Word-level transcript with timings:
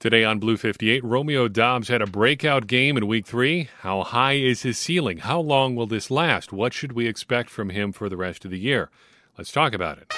Today 0.00 0.24
on 0.24 0.38
Blue 0.38 0.56
58, 0.56 1.04
Romeo 1.04 1.46
Doubs 1.46 1.88
had 1.88 2.00
a 2.00 2.06
breakout 2.06 2.66
game 2.66 2.96
in 2.96 3.06
week 3.06 3.26
three. 3.26 3.68
How 3.80 4.02
high 4.02 4.32
is 4.32 4.62
his 4.62 4.78
ceiling? 4.78 5.18
How 5.18 5.38
long 5.38 5.76
will 5.76 5.86
this 5.86 6.10
last? 6.10 6.54
What 6.54 6.72
should 6.72 6.92
we 6.92 7.06
expect 7.06 7.50
from 7.50 7.68
him 7.68 7.92
for 7.92 8.08
the 8.08 8.16
rest 8.16 8.46
of 8.46 8.50
the 8.50 8.58
year? 8.58 8.88
Let's 9.36 9.52
talk 9.52 9.74
about 9.74 9.98
it. 9.98 10.10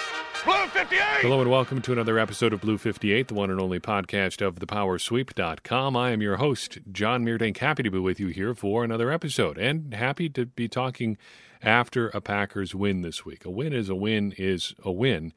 Blue 0.44 0.68
58! 0.68 1.00
Hello 1.22 1.40
and 1.40 1.50
welcome 1.50 1.82
to 1.82 1.90
another 1.90 2.16
episode 2.16 2.52
of 2.52 2.60
Blue 2.60 2.78
58, 2.78 3.26
the 3.26 3.34
one 3.34 3.50
and 3.50 3.60
only 3.60 3.80
podcast 3.80 4.40
of 4.40 4.54
thepowersweep.com. 4.60 5.96
I 5.96 6.12
am 6.12 6.22
your 6.22 6.36
host, 6.36 6.78
John 6.92 7.24
Meerdink. 7.24 7.58
Happy 7.58 7.82
to 7.82 7.90
be 7.90 7.98
with 7.98 8.20
you 8.20 8.28
here 8.28 8.54
for 8.54 8.84
another 8.84 9.10
episode 9.10 9.58
and 9.58 9.94
happy 9.94 10.28
to 10.28 10.46
be 10.46 10.68
talking 10.68 11.18
after 11.60 12.08
a 12.10 12.20
Packers 12.20 12.72
win 12.72 13.02
this 13.02 13.24
week. 13.24 13.44
A 13.44 13.50
win 13.50 13.72
is 13.72 13.88
a 13.88 13.96
win 13.96 14.32
is 14.38 14.76
a 14.84 14.92
win. 14.92 15.32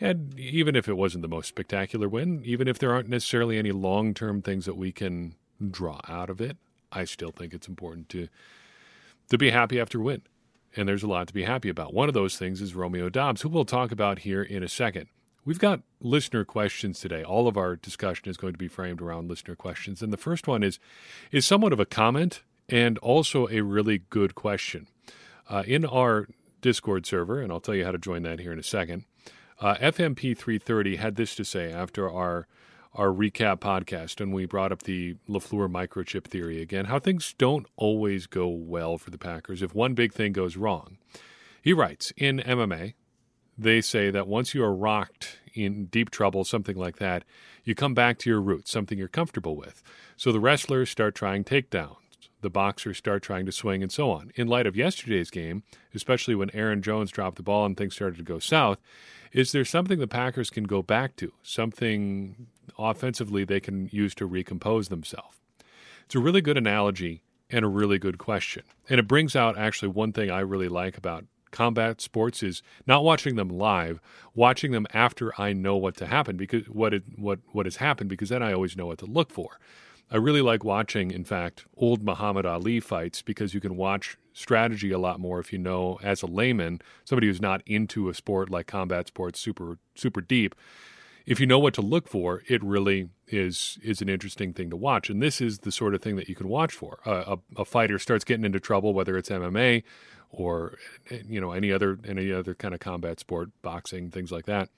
And 0.00 0.38
even 0.38 0.76
if 0.76 0.88
it 0.88 0.96
wasn't 0.96 1.22
the 1.22 1.28
most 1.28 1.48
spectacular 1.48 2.08
win, 2.08 2.42
even 2.44 2.68
if 2.68 2.78
there 2.78 2.92
aren't 2.92 3.08
necessarily 3.08 3.58
any 3.58 3.72
long 3.72 4.14
term 4.14 4.42
things 4.42 4.64
that 4.66 4.76
we 4.76 4.92
can 4.92 5.34
draw 5.70 6.00
out 6.08 6.30
of 6.30 6.40
it, 6.40 6.56
I 6.92 7.04
still 7.04 7.32
think 7.32 7.52
it's 7.52 7.68
important 7.68 8.08
to 8.10 8.28
to 9.30 9.38
be 9.38 9.50
happy 9.50 9.78
after 9.78 10.00
a 10.00 10.02
win. 10.02 10.22
And 10.76 10.88
there's 10.88 11.02
a 11.02 11.08
lot 11.08 11.28
to 11.28 11.34
be 11.34 11.44
happy 11.44 11.68
about. 11.68 11.92
One 11.92 12.08
of 12.08 12.14
those 12.14 12.38
things 12.38 12.60
is 12.60 12.74
Romeo 12.74 13.08
Doubs, 13.08 13.42
who 13.42 13.48
we'll 13.48 13.64
talk 13.64 13.90
about 13.90 14.20
here 14.20 14.42
in 14.42 14.62
a 14.62 14.68
second. 14.68 15.08
We've 15.44 15.58
got 15.58 15.80
listener 16.00 16.44
questions 16.44 17.00
today. 17.00 17.22
All 17.22 17.48
of 17.48 17.56
our 17.56 17.76
discussion 17.76 18.28
is 18.28 18.36
going 18.36 18.52
to 18.52 18.58
be 18.58 18.68
framed 18.68 19.00
around 19.00 19.28
listener 19.28 19.56
questions. 19.56 20.02
And 20.02 20.12
the 20.12 20.18
first 20.18 20.46
one 20.46 20.62
is 20.62 20.78
is 21.32 21.46
somewhat 21.46 21.72
of 21.72 21.80
a 21.80 21.86
comment 21.86 22.42
and 22.68 22.98
also 22.98 23.48
a 23.48 23.62
really 23.62 24.02
good 24.10 24.34
question. 24.34 24.88
Uh, 25.48 25.62
in 25.66 25.86
our 25.86 26.28
Discord 26.60 27.06
server, 27.06 27.40
and 27.40 27.50
I'll 27.50 27.60
tell 27.60 27.74
you 27.74 27.84
how 27.84 27.92
to 27.92 27.98
join 27.98 28.22
that 28.24 28.40
here 28.40 28.52
in 28.52 28.58
a 28.58 28.64
second, 28.64 29.04
uh, 29.60 29.74
FMP 29.76 30.36
330 30.36 30.96
had 30.96 31.16
this 31.16 31.34
to 31.34 31.44
say 31.44 31.72
after 31.72 32.10
our 32.10 32.46
our 32.94 33.08
recap 33.08 33.60
podcast, 33.60 34.20
and 34.20 34.32
we 34.32 34.46
brought 34.46 34.72
up 34.72 34.82
the 34.82 35.14
LaFleur 35.28 35.70
microchip 35.70 36.24
theory 36.24 36.60
again, 36.60 36.86
how 36.86 36.98
things 36.98 37.34
don't 37.36 37.66
always 37.76 38.26
go 38.26 38.48
well 38.48 38.98
for 38.98 39.10
the 39.10 39.18
Packers 39.18 39.62
if 39.62 39.74
one 39.74 39.94
big 39.94 40.12
thing 40.12 40.32
goes 40.32 40.56
wrong. 40.56 40.98
He 41.62 41.72
writes 41.72 42.12
In 42.16 42.38
MMA, 42.38 42.94
they 43.56 43.80
say 43.80 44.10
that 44.10 44.26
once 44.26 44.54
you 44.54 44.64
are 44.64 44.74
rocked 44.74 45.38
in 45.54 45.86
deep 45.86 46.10
trouble, 46.10 46.44
something 46.44 46.76
like 46.76 46.96
that, 46.96 47.24
you 47.62 47.74
come 47.74 47.94
back 47.94 48.18
to 48.18 48.30
your 48.30 48.40
roots, 48.40 48.70
something 48.70 48.98
you're 48.98 49.08
comfortable 49.08 49.54
with. 49.54 49.82
So 50.16 50.32
the 50.32 50.40
wrestlers 50.40 50.90
start 50.90 51.14
trying 51.14 51.44
takedowns. 51.44 51.96
The 52.40 52.50
boxers 52.50 52.98
start 52.98 53.22
trying 53.22 53.46
to 53.46 53.52
swing 53.52 53.82
and 53.82 53.90
so 53.90 54.10
on. 54.10 54.30
In 54.36 54.46
light 54.46 54.66
of 54.66 54.76
yesterday's 54.76 55.30
game, 55.30 55.64
especially 55.94 56.34
when 56.34 56.50
Aaron 56.54 56.82
Jones 56.82 57.10
dropped 57.10 57.36
the 57.36 57.42
ball 57.42 57.66
and 57.66 57.76
things 57.76 57.94
started 57.94 58.16
to 58.18 58.22
go 58.22 58.38
south, 58.38 58.78
is 59.32 59.52
there 59.52 59.64
something 59.64 59.98
the 59.98 60.06
Packers 60.06 60.50
can 60.50 60.64
go 60.64 60.82
back 60.82 61.16
to? 61.16 61.32
Something 61.42 62.46
offensively 62.78 63.44
they 63.44 63.60
can 63.60 63.88
use 63.92 64.14
to 64.16 64.26
recompose 64.26 64.88
themselves? 64.88 65.36
It's 66.04 66.14
a 66.14 66.20
really 66.20 66.40
good 66.40 66.56
analogy 66.56 67.22
and 67.50 67.64
a 67.64 67.68
really 67.68 67.98
good 67.98 68.18
question. 68.18 68.62
And 68.88 68.98
it 68.98 69.08
brings 69.08 69.34
out 69.34 69.58
actually 69.58 69.88
one 69.88 70.12
thing 70.12 70.30
I 70.30 70.40
really 70.40 70.68
like 70.68 70.96
about 70.96 71.24
combat 71.50 72.00
sports 72.00 72.42
is 72.42 72.62
not 72.86 73.04
watching 73.04 73.36
them 73.36 73.48
live, 73.48 74.00
watching 74.34 74.72
them 74.72 74.86
after 74.92 75.38
I 75.40 75.52
know 75.52 75.76
what 75.76 75.96
to 75.96 76.06
happen 76.06 76.36
because 76.36 76.68
what 76.68 76.94
it, 76.94 77.04
what 77.16 77.40
what 77.52 77.66
has 77.66 77.76
happened 77.76 78.10
because 78.10 78.28
then 78.28 78.42
I 78.42 78.52
always 78.52 78.76
know 78.76 78.86
what 78.86 78.98
to 78.98 79.06
look 79.06 79.30
for. 79.30 79.58
I 80.10 80.16
really 80.16 80.40
like 80.40 80.64
watching, 80.64 81.10
in 81.10 81.24
fact, 81.24 81.66
old 81.76 82.02
Muhammad 82.02 82.46
Ali 82.46 82.80
fights 82.80 83.20
because 83.20 83.52
you 83.52 83.60
can 83.60 83.76
watch 83.76 84.16
strategy 84.32 84.90
a 84.90 84.98
lot 84.98 85.20
more 85.20 85.38
if 85.38 85.52
you 85.52 85.58
know, 85.58 85.98
as 86.02 86.22
a 86.22 86.26
layman, 86.26 86.80
somebody 87.04 87.26
who's 87.26 87.42
not 87.42 87.62
into 87.66 88.08
a 88.08 88.14
sport 88.14 88.48
like 88.48 88.66
combat 88.66 89.08
sports 89.08 89.38
super 89.38 89.78
super 89.94 90.20
deep. 90.20 90.54
If 91.26 91.40
you 91.40 91.46
know 91.46 91.58
what 91.58 91.74
to 91.74 91.82
look 91.82 92.08
for, 92.08 92.42
it 92.48 92.62
really 92.64 93.10
is 93.26 93.78
is 93.82 94.00
an 94.00 94.08
interesting 94.08 94.54
thing 94.54 94.70
to 94.70 94.76
watch. 94.76 95.10
And 95.10 95.20
this 95.20 95.42
is 95.42 95.58
the 95.58 95.72
sort 95.72 95.94
of 95.94 96.00
thing 96.00 96.16
that 96.16 96.28
you 96.28 96.34
can 96.34 96.48
watch 96.48 96.72
for. 96.72 97.00
Uh, 97.04 97.36
a, 97.36 97.60
a 97.60 97.64
fighter 97.66 97.98
starts 97.98 98.24
getting 98.24 98.46
into 98.46 98.60
trouble, 98.60 98.94
whether 98.94 99.18
it's 99.18 99.28
MMA 99.28 99.82
or 100.30 100.78
you 101.26 101.40
know 101.40 101.52
any 101.52 101.70
other 101.70 101.98
any 102.06 102.32
other 102.32 102.54
kind 102.54 102.72
of 102.72 102.80
combat 102.80 103.20
sport, 103.20 103.50
boxing, 103.60 104.10
things 104.10 104.32
like 104.32 104.46
that. 104.46 104.70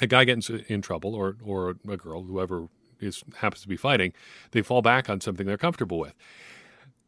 A 0.00 0.06
guy 0.06 0.24
gets 0.24 0.50
in 0.50 0.82
trouble, 0.82 1.14
or 1.14 1.36
or 1.42 1.76
a 1.88 1.96
girl, 1.96 2.24
whoever 2.24 2.68
is 3.00 3.22
happens 3.36 3.62
to 3.62 3.68
be 3.68 3.76
fighting, 3.76 4.12
they 4.52 4.62
fall 4.62 4.82
back 4.82 5.08
on 5.08 5.20
something 5.20 5.46
they're 5.46 5.56
comfortable 5.56 5.98
with. 5.98 6.14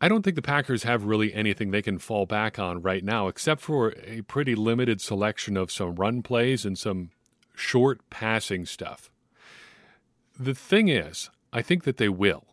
I 0.00 0.08
don't 0.08 0.22
think 0.22 0.36
the 0.36 0.42
Packers 0.42 0.82
have 0.82 1.04
really 1.04 1.32
anything 1.32 1.70
they 1.70 1.80
can 1.80 1.98
fall 1.98 2.26
back 2.26 2.58
on 2.58 2.82
right 2.82 3.02
now, 3.02 3.28
except 3.28 3.62
for 3.62 3.94
a 4.04 4.20
pretty 4.22 4.54
limited 4.54 5.00
selection 5.00 5.56
of 5.56 5.72
some 5.72 5.94
run 5.94 6.22
plays 6.22 6.66
and 6.66 6.78
some 6.78 7.10
short 7.54 8.00
passing 8.10 8.66
stuff. 8.66 9.10
The 10.38 10.54
thing 10.54 10.88
is, 10.88 11.30
I 11.50 11.62
think 11.62 11.84
that 11.84 11.96
they 11.96 12.10
will. 12.10 12.44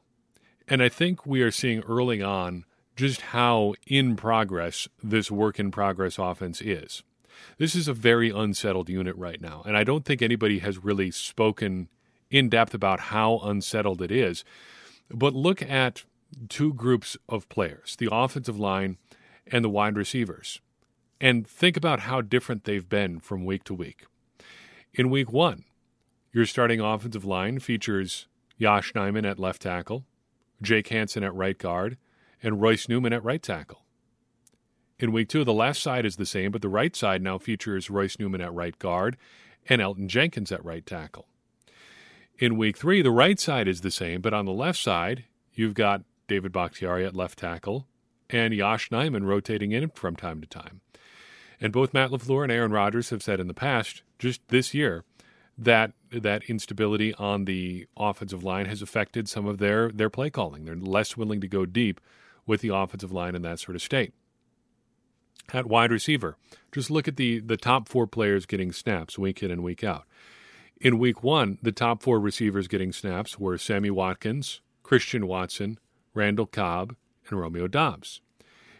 And 0.70 0.82
I 0.82 0.88
think 0.88 1.26
we 1.26 1.42
are 1.42 1.52
seeing 1.52 1.82
early 1.82 2.22
on 2.22 2.64
just 2.96 3.20
how 3.22 3.74
in 3.88 4.16
progress 4.16 4.88
this 5.04 5.30
work 5.30 5.60
in 5.60 5.72
progress 5.72 6.18
offense 6.18 6.62
is. 6.62 7.04
This 7.58 7.76
is 7.76 7.90
a 7.90 7.94
very 7.94 8.30
unsettled 8.30 8.88
unit 8.88 9.16
right 9.18 9.42
now. 9.42 9.64
And 9.66 9.76
I 9.76 9.84
don't 9.84 10.06
think 10.06 10.22
anybody 10.22 10.60
has 10.60 10.84
really 10.84 11.12
spoken 11.12 11.90
in 12.34 12.50
depth 12.50 12.74
about 12.74 13.00
how 13.00 13.38
unsettled 13.44 14.02
it 14.02 14.12
is. 14.12 14.44
But 15.10 15.36
look 15.36 15.62
at 15.62 16.04
two 16.50 16.74
groups 16.74 17.16
of 17.30 17.48
players 17.48 17.96
the 17.96 18.10
offensive 18.12 18.60
line 18.60 18.98
and 19.48 19.64
the 19.64 19.70
wide 19.70 19.96
receivers 19.96 20.60
and 21.22 21.48
think 21.48 21.78
about 21.78 22.02
how 22.02 22.22
different 22.22 22.64
they've 22.64 22.90
been 22.90 23.20
from 23.20 23.46
week 23.46 23.64
to 23.66 23.74
week. 23.74 24.08
In 24.94 25.12
week 25.12 25.32
one, 25.32 25.64
your 26.34 26.46
starting 26.46 26.80
offensive 26.80 27.24
line 27.24 27.60
features 27.60 28.28
Josh 28.60 28.94
Nijman 28.94 29.30
at 29.30 29.40
left 29.40 29.62
tackle, 29.62 30.04
Jake 30.62 30.88
Hanson 30.88 31.24
at 31.24 31.36
right 31.36 31.58
guard, 31.58 31.98
and 32.42 32.62
Royce 32.62 32.90
Newman 32.90 33.14
at 33.14 33.24
right 33.24 33.42
tackle. 33.42 33.84
In 34.98 35.12
week 35.12 35.30
two, 35.30 35.44
the 35.44 35.54
left 35.54 35.80
side 35.80 36.06
is 36.06 36.16
the 36.16 36.26
same, 36.26 36.52
but 36.52 36.62
the 36.64 36.70
right 36.70 36.96
side 36.96 37.22
now 37.22 37.38
features 37.38 37.92
Royce 37.92 38.18
Newman 38.18 38.42
at 38.42 38.54
right 38.54 38.78
guard 38.80 39.18
and 39.70 39.82
Elgton 39.82 40.08
Jenkins 40.08 40.52
at 40.52 40.66
right 40.66 40.86
tackle. 40.86 41.28
In 42.40 42.58
week 42.58 42.78
three, 42.78 43.02
the 43.02 43.12
right 43.12 43.40
side 43.40 43.68
is 43.68 43.82
the 43.82 43.92
same, 43.92 44.22
but 44.22 44.34
on 44.34 44.46
the 44.46 44.52
left 44.52 44.80
side, 44.80 45.26
you've 45.54 45.76
got 45.76 46.04
David 46.28 46.52
Bakhtiari 46.52 47.06
at 47.06 47.16
left 47.16 47.40
tackle 47.40 47.88
and 48.30 48.54
Josh 48.54 48.90
Nijman 48.90 49.26
rotating 49.26 49.72
in 49.72 49.90
from 49.90 50.16
time 50.16 50.42
to 50.42 50.48
time. 50.48 50.82
And 51.62 51.72
both 51.72 51.94
Matt 51.94 52.10
LaFleur 52.10 52.44
and 52.44 52.52
Aaron 52.52 52.72
Rodgers 52.72 53.12
have 53.12 53.24
said 53.24 53.40
in 53.40 53.48
the 53.48 53.54
past, 53.54 54.02
just 54.18 54.42
this 54.48 54.74
year, 54.74 55.04
that 55.58 55.94
that 56.12 56.44
instability 56.50 57.14
on 57.16 57.46
the 57.46 57.88
offensive 57.96 58.44
line 58.44 58.66
has 58.66 58.82
affected 58.82 59.30
some 59.30 59.46
of 59.46 59.60
their 59.60 59.90
their 59.90 60.10
play 60.10 60.30
calling. 60.30 60.66
They're 60.66 60.76
less 60.76 61.16
willing 61.16 61.42
to 61.42 61.48
go 61.48 61.66
deep 61.66 62.02
with 62.46 62.62
the 62.62 62.76
offensive 62.76 63.12
line 63.12 63.36
in 63.36 63.44
that 63.44 63.60
sort 63.60 63.76
of 63.76 63.82
state. 63.82 64.14
At 65.54 65.68
wide 65.68 65.92
receiver, 65.92 66.38
just 66.72 66.90
look 66.90 67.08
at 67.08 67.18
the 67.18 67.40
the 67.40 67.58
top 67.58 67.88
four 67.88 68.08
players 68.08 68.46
getting 68.48 68.72
snaps 68.72 69.20
week 69.20 69.44
in 69.44 69.52
and 69.52 69.64
week 69.64 69.84
out. 69.84 70.06
In 70.84 71.00
week 71.00 71.24
one, 71.24 71.60
the 71.62 71.72
top 71.72 72.04
four 72.04 72.20
receivers 72.20 72.68
getting 72.68 72.92
snaps 72.92 73.40
were 73.40 73.58
Sammy 73.58 73.90
Watkins, 73.90 74.60
Christian 74.84 75.28
Watson, 75.28 75.80
Randall 76.14 76.46
Cobb, 76.46 76.98
and 77.30 77.40
Romeo 77.40 77.70
Doubs. 77.70 78.20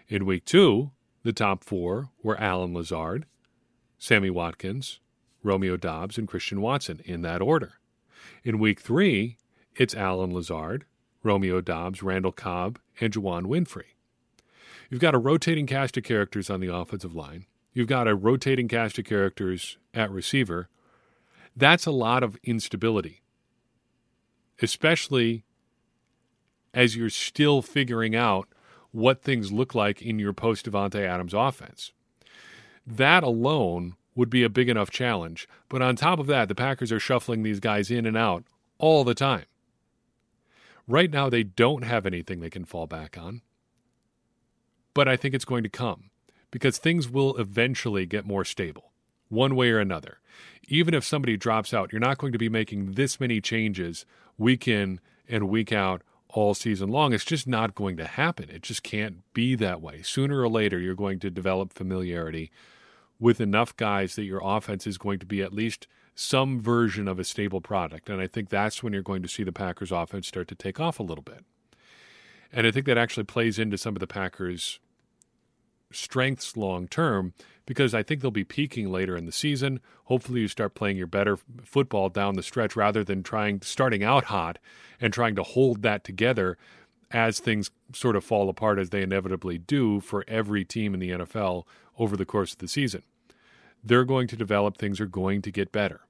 In 0.10 0.26
week 0.26 0.44
two, 0.44 0.92
the 1.24 1.32
top 1.32 1.64
four 1.64 2.10
were 2.22 2.38
Allen 2.38 2.74
Lazard, 2.74 3.26
Sammy 3.98 4.30
Watkins, 4.30 5.00
Romeo 5.44 5.78
Doubs, 5.78 6.18
and 6.18 6.28
Christian 6.28 6.60
Watson 6.60 7.00
in 7.06 7.22
that 7.22 7.42
order. 7.42 7.76
In 8.44 8.60
week 8.60 8.82
three, 8.82 9.38
it's 9.78 9.96
Allen 9.96 10.34
Lazard, 10.34 10.84
Romeo 11.24 11.62
Doubs, 11.62 12.04
Randall 12.04 12.34
Cobb, 12.34 12.80
and 13.00 13.14
Juwann 13.14 13.46
Winfree. 13.46 13.96
You've 14.90 15.00
got 15.00 15.16
a 15.16 15.20
rotating 15.20 15.68
cast 15.68 15.96
of 15.96 16.04
characters 16.04 16.50
on 16.50 16.60
the 16.60 16.76
offensive 16.76 17.16
line. 17.16 17.46
You've 17.72 17.88
got 17.88 18.10
a 18.10 18.14
rotating 18.14 18.68
cast 18.68 19.00
of 19.00 19.06
characters 19.06 19.78
at 19.94 20.12
receiver. 20.12 20.68
That's 21.56 21.86
a 21.86 21.92
lot 21.92 22.24
of 22.24 22.38
instability, 22.44 23.22
especially 24.62 25.44
as 26.74 26.96
you're 26.96 27.10
still 27.10 27.62
figuring 27.62 28.16
out 28.16 28.48
what 28.92 29.22
things 29.22 29.52
look 29.52 29.76
like 29.76 30.02
in 30.02 30.20
your 30.20 30.34
post 30.34 30.70
Davante 30.70 31.06
Adams 31.06 31.34
offense. 31.34 31.92
That 32.86 33.24
alone 33.24 33.96
would 34.16 34.30
be 34.30 34.44
a 34.44 34.50
big 34.50 34.70
enough 34.70 34.90
challenge. 34.90 35.48
But 35.70 35.82
on 35.82 35.96
top 35.96 36.20
of 36.20 36.28
that, 36.28 36.48
the 36.48 36.56
Packers 36.56 36.92
are 36.92 37.00
shuffling 37.00 37.44
these 37.44 37.60
guys 37.60 37.90
in 37.90 38.06
and 38.06 38.18
out 38.18 38.44
all 38.78 39.04
the 39.04 39.16
time. 39.16 39.46
Right 40.88 41.10
now, 41.10 41.30
they 41.30 41.44
don't 41.44 41.84
have 41.84 42.06
anything 42.06 42.40
they 42.40 42.50
can 42.50 42.66
fall 42.66 42.88
back 42.88 43.18
on. 43.18 43.42
But 44.94 45.08
I 45.08 45.16
think 45.16 45.34
it's 45.34 45.46
going 45.46 45.64
to 45.64 45.70
come 45.70 46.12
because 46.52 46.78
things 46.78 47.10
will 47.10 47.36
eventually 47.38 48.06
get 48.06 48.28
more 48.28 48.46
stable, 48.46 48.92
one 49.34 49.56
way 49.56 49.72
or 49.72 49.80
another. 49.80 50.20
Even 50.68 50.94
if 50.94 51.04
somebody 51.04 51.36
drops 51.36 51.74
out, 51.74 51.92
you're 51.92 52.00
not 52.00 52.18
going 52.18 52.32
to 52.32 52.40
be 52.40 52.50
making 52.50 52.94
this 52.94 53.20
many 53.20 53.42
changes 53.42 54.06
week 54.38 54.68
in 54.68 55.00
and 55.28 55.50
week 55.50 55.72
out 55.72 56.02
all 56.30 56.54
season 56.54 56.90
long. 56.90 57.14
It's 57.14 57.26
just 57.26 57.48
not 57.48 57.76
going 57.76 57.98
to 57.98 58.06
happen. 58.06 58.50
It 58.50 58.64
just 58.64 58.82
can't 58.82 59.18
be 59.34 59.56
that 59.56 59.82
way. 59.82 60.02
Sooner 60.02 60.42
or 60.42 60.50
later, 60.50 60.80
you're 60.80 60.96
going 60.96 61.20
to 61.20 61.30
develop 61.30 61.74
familiarity 61.74 62.52
with 63.20 63.40
enough 63.40 63.76
guys 63.78 64.16
that 64.16 64.24
your 64.24 64.42
offense 64.44 64.88
is 64.88 64.98
going 64.98 65.20
to 65.20 65.26
be 65.26 65.42
at 65.42 65.54
least 65.54 65.88
some 66.16 66.60
version 66.60 67.08
of 67.08 67.20
a 67.20 67.24
stable 67.24 67.62
product. 67.62 68.10
And 68.10 68.22
I 68.22 68.28
think 68.28 68.50
that's 68.50 68.84
when 68.84 68.94
you're 68.94 69.02
going 69.02 69.24
to 69.24 69.30
see 69.30 69.44
the 69.44 69.52
Packers 69.52 69.92
offense 69.92 70.28
start 70.28 70.48
to 70.50 70.56
take 70.56 70.80
off 70.80 71.00
a 71.00 71.04
little 71.04 71.24
bit. 71.24 71.44
And 72.52 72.68
I 72.68 72.72
think 72.72 72.86
that 72.86 72.98
actually 72.98 73.24
plays 73.24 73.58
into 73.58 73.78
some 73.78 73.96
of 73.96 74.00
the 74.00 74.08
Packers' 74.08 74.80
strengths 75.94 76.58
long 76.58 76.88
term 76.88 77.34
because 77.66 77.94
I 77.94 78.04
think 78.04 78.22
they'll 78.22 78.32
be 78.32 78.44
peaking 78.44 78.92
later 78.92 79.16
in 79.16 79.26
the 79.26 79.32
season. 79.32 79.80
Hopefully, 80.06 80.42
you 80.42 80.48
start 80.48 80.76
playing 80.76 80.98
your 80.98 81.08
better 81.08 81.38
football 81.64 82.10
down 82.10 82.36
the 82.36 82.44
stretch 82.44 82.76
rather 82.76 83.04
than 83.04 83.24
trying 83.24 83.62
starting 83.62 84.04
out 84.04 84.26
hot 84.26 84.60
and 85.00 85.14
trying 85.14 85.36
to 85.36 85.44
hold 85.44 85.82
that 85.82 86.04
together 86.04 86.58
as 87.12 87.40
things 87.40 87.70
sort 87.94 88.16
of 88.16 88.24
fall 88.24 88.50
apart 88.50 88.80
as 88.80 88.90
they 88.90 89.04
inevitably 89.04 89.58
do 89.58 90.00
for 90.00 90.26
every 90.28 90.66
team 90.66 90.94
in 90.94 91.00
the 91.00 91.12
NFL 91.12 91.64
over 91.98 92.18
the 92.18 92.26
course 92.26 92.54
of 92.54 92.58
the 92.58 92.68
season. 92.68 93.04
They're 93.84 94.06
going 94.06 94.28
to 94.30 94.36
develop, 94.36 94.78
things 94.78 95.00
are 95.00 95.06
going 95.06 95.42
to 95.44 95.52
get 95.52 95.72
better. 95.72 96.02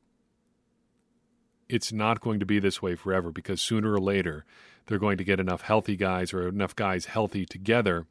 It's 1.68 1.92
not 1.92 2.22
going 2.22 2.40
to 2.40 2.46
be 2.46 2.60
this 2.60 2.82
way 2.82 2.96
forever 2.96 3.32
because 3.32 3.62
sooner 3.62 3.94
or 3.94 4.00
later 4.00 4.46
they're 4.86 5.00
going 5.00 5.18
to 5.18 5.24
get 5.24 5.40
enough 5.40 5.62
healthy 5.62 5.96
guys 5.96 6.34
or 6.34 6.48
enough 6.48 6.76
guys 6.76 7.06
healthy 7.06 7.46
together 7.46 8.06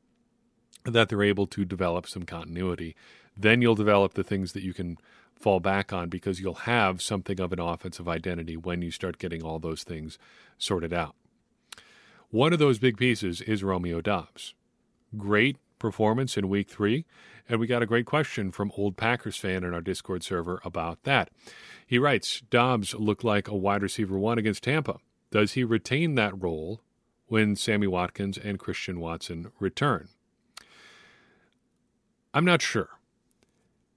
that 0.85 1.09
they're 1.09 1.23
able 1.23 1.47
to 1.49 1.65
develop 1.65 2.07
some 2.07 2.25
continuity. 2.25 2.97
Then 3.37 3.63
you'll 3.63 3.75
develop 3.75 4.15
the 4.15 4.25
things 4.25 4.53
that 4.53 4.63
you 4.63 4.75
can 4.75 4.99
fall 5.35 5.61
back 5.61 5.93
on 5.93 6.09
because 6.09 6.41
you'll 6.41 6.55
have 6.55 7.03
something 7.03 7.41
of 7.41 7.53
an 7.53 7.61
offensive 7.61 8.09
identity 8.09 8.57
when 8.57 8.83
you 8.83 8.91
start 8.91 9.19
getting 9.19 9.43
all 9.43 9.59
those 9.59 9.83
things 9.83 10.19
sorted 10.59 10.93
out. 10.93 11.15
One 12.31 12.53
of 12.53 12.59
those 12.59 12.79
big 12.79 12.97
pieces 12.97 13.41
is 13.43 13.63
Romeo 13.63 14.01
Doubs. 14.01 14.55
Great 15.17 15.59
performance 15.79 16.37
in 16.37 16.49
week 16.49 16.71
three, 16.71 17.05
and 17.49 17.61
we 17.61 17.67
got 17.67 17.83
a 17.83 17.87
great 17.87 18.07
question 18.07 18.53
from 18.53 18.73
Old 18.77 18.97
Packers 18.97 19.37
fan 19.37 19.65
in 19.65 19.75
our 19.75 19.81
Discord 19.81 20.23
server 20.23 20.61
about 20.65 21.03
that. 21.03 21.29
He 21.87 21.99
writes 21.99 22.41
Doubs 22.49 22.95
looked 22.95 23.25
like 23.25 23.49
a 23.49 23.57
wide 23.57 23.83
receiver 23.83 24.19
one 24.19 24.39
against 24.39 24.63
Tampa. 24.63 24.97
Does 25.31 25.53
he 25.53 25.65
retain 25.65 26.15
that 26.15 26.41
role 26.41 26.81
when 27.27 27.57
Sammy 27.57 27.87
Watkins 27.87 28.39
and 28.39 28.59
Christian 28.59 29.01
Watson 29.01 29.51
return? 29.59 30.09
I'm 32.35 32.45
not 32.45 32.63
sure. 32.63 32.89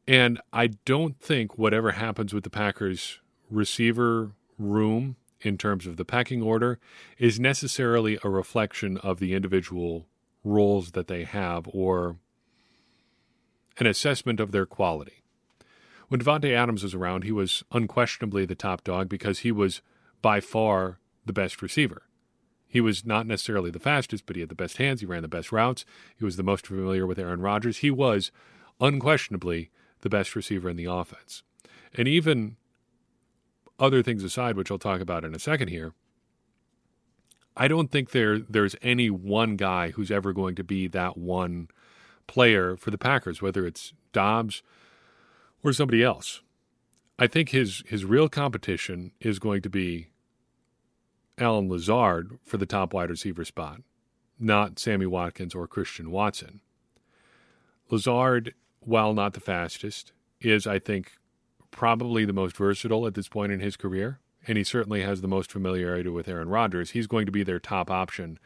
And 0.07 0.39
I 0.53 0.67
don't 0.67 1.19
think 1.19 1.57
whatever 1.57 1.91
happens 1.91 2.33
with 2.33 2.43
the 2.43 2.49
Packers 2.49 3.19
receiver 3.49 4.31
room 4.57 5.15
in 5.41 5.57
terms 5.57 5.87
of 5.87 5.97
the 5.97 6.05
packing 6.05 6.41
order 6.41 6.79
is 7.17 7.39
necessarily 7.39 8.17
a 8.23 8.29
reflection 8.29 8.97
of 8.97 9.19
the 9.19 9.33
individual 9.33 10.07
roles 10.43 10.91
that 10.91 11.07
they 11.07 11.23
have 11.23 11.67
or 11.71 12.17
an 13.77 13.87
assessment 13.87 14.39
of 14.39 14.51
their 14.51 14.65
quality. 14.65 15.23
When 16.07 16.21
Davante 16.21 16.51
Adams 16.55 16.83
was 16.83 16.93
around, 16.93 17.23
he 17.23 17.31
was 17.31 17.63
unquestionably 17.71 18.45
the 18.45 18.55
top 18.55 18.83
dog 18.83 19.09
because 19.09 19.39
he 19.39 19.51
was 19.51 19.81
by 20.21 20.39
far 20.39 20.99
the 21.25 21.33
best 21.33 21.61
receiver. 21.61 22.03
He 22.75 22.81
was 22.81 23.05
not 23.05 23.25
necessarily 23.25 23.71
the 23.71 23.79
fastest, 23.79 24.25
but 24.25 24.35
he 24.35 24.41
had 24.41 24.49
the 24.49 24.53
best 24.53 24.75
hands. 24.75 24.99
He 24.99 25.05
ran 25.05 25.21
the 25.21 25.29
best 25.29 25.53
routes. 25.53 25.85
He 26.17 26.25
was 26.25 26.35
the 26.35 26.43
most 26.43 26.67
familiar 26.67 27.07
with 27.07 27.17
Aaron 27.17 27.39
Rodgers. 27.39 27.77
He 27.77 27.89
was 27.89 28.33
unquestionably 28.81 29.69
the 30.01 30.09
best 30.09 30.35
receiver 30.35 30.69
in 30.69 30.75
the 30.75 30.83
offense. 30.83 31.41
And 31.93 32.05
even 32.05 32.57
other 33.79 34.03
things 34.03 34.25
aside, 34.25 34.57
which 34.57 34.69
I'll 34.69 34.77
talk 34.77 34.99
about 34.99 35.23
in 35.23 35.33
a 35.33 35.39
second 35.39 35.69
here, 35.69 35.93
I 37.55 37.69
don't 37.69 37.89
think 37.89 38.11
there 38.11 38.39
there's 38.39 38.75
any 38.81 39.09
one 39.09 39.55
guy 39.55 39.91
who's 39.91 40.11
ever 40.11 40.33
going 40.33 40.55
to 40.55 40.63
be 40.65 40.87
that 40.87 41.17
one 41.17 41.69
player 42.27 42.75
for 42.75 42.91
the 42.91 42.97
Packers, 42.97 43.41
whether 43.41 43.65
it's 43.65 43.93
Doubs 44.11 44.63
or 45.63 45.71
somebody 45.71 46.03
else. 46.03 46.41
I 47.17 47.27
think 47.27 47.51
his 47.51 47.83
his 47.87 48.03
real 48.03 48.27
competition 48.27 49.13
is 49.21 49.39
going 49.39 49.61
to 49.61 49.69
be 49.69 50.09
Allen 51.37 51.69
Lazard 51.69 52.39
for 52.43 52.57
the 52.57 52.65
top 52.65 52.93
wide 52.93 53.09
receiver 53.09 53.45
spot, 53.45 53.81
not 54.39 54.79
Sammy 54.79 55.05
Watkins 55.05 55.53
or 55.53 55.67
Christian 55.67 56.11
Watson. 56.11 56.61
Lazard, 57.89 58.53
while 58.79 59.13
not 59.13 59.33
the 59.33 59.39
fastest, 59.39 60.11
is 60.41 60.65
I 60.65 60.79
think 60.79 61.13
probably 61.71 62.25
the 62.25 62.33
most 62.33 62.55
versatile 62.55 63.05
at 63.05 63.15
this 63.15 63.27
point 63.27 63.51
in 63.51 63.59
his 63.59 63.75
career, 63.75 64.19
and 64.47 64.57
he 64.57 64.63
certainly 64.63 65.01
has 65.01 65.21
the 65.21 65.27
most 65.27 65.51
familiarity 65.51 66.09
with 66.09 66.27
Aaron 66.27 66.49
Rodgers. 66.49 66.91
He's 66.91 67.07
going 67.07 67.25
to 67.25 67.31
be 67.31 67.43
their 67.43 67.59
top 67.59 67.91
option, 67.91 68.39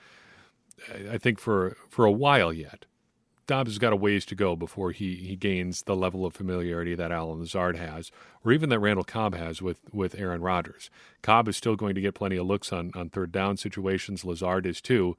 I 1.09 1.17
think, 1.17 1.39
for 1.39 1.77
for 1.89 2.05
a 2.05 2.11
while 2.11 2.51
yet. 2.51 2.85
Doubs 3.49 3.71
has 3.71 3.79
got 3.79 3.93
a 3.93 3.95
ways 3.95 4.27
to 4.27 4.35
go 4.35 4.55
before 4.55 4.91
he, 4.91 5.15
he 5.15 5.35
gains 5.35 5.81
the 5.81 5.95
level 5.95 6.23
of 6.23 6.35
familiarity 6.35 6.93
that 6.93 7.11
Allen 7.11 7.39
Lazard 7.39 7.77
has, 7.77 8.11
or 8.45 8.51
even 8.51 8.69
that 8.69 8.77
Randall 8.77 9.03
Cobb 9.03 9.33
has 9.33 9.59
with, 9.59 9.79
with 9.91 10.13
Aaron 10.19 10.41
Rodgers. 10.41 10.91
Cobb 11.23 11.47
is 11.47 11.57
still 11.57 11.75
going 11.75 11.95
to 11.95 12.01
get 12.01 12.13
plenty 12.13 12.37
of 12.37 12.45
looks 12.45 12.71
on, 12.71 12.91
on 12.93 13.09
third 13.09 13.31
down 13.31 13.57
situations. 13.57 14.23
Lazard 14.23 14.67
is 14.67 14.79
too. 14.79 15.17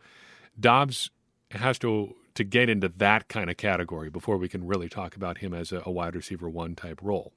Doubs 0.59 1.11
has 1.51 1.77
to 1.81 2.15
to 2.35 2.45
get 2.45 2.69
into 2.69 2.89
that 2.89 3.27
kind 3.27 3.51
of 3.51 3.57
category 3.57 4.09
before 4.09 4.37
we 4.37 4.49
can 4.49 4.65
really 4.65 4.89
talk 4.89 5.17
about 5.17 5.39
him 5.39 5.53
as 5.53 5.73
a, 5.73 5.83
a 5.85 5.91
wide 5.91 6.15
receiver 6.15 6.49
one 6.49 6.77
type 6.77 7.01
role. 7.03 7.33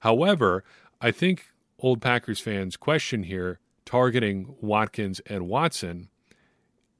However, 0.00 0.64
I 1.00 1.12
think 1.12 1.52
old 1.78 2.02
Packers 2.02 2.40
fans' 2.40 2.76
question 2.76 3.22
here, 3.22 3.60
targeting 3.84 4.56
Watkins 4.60 5.20
and 5.26 5.46
Watson, 5.46 6.08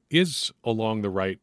is 0.09 0.53
along 0.63 1.01
the 1.01 1.09
right 1.09 1.39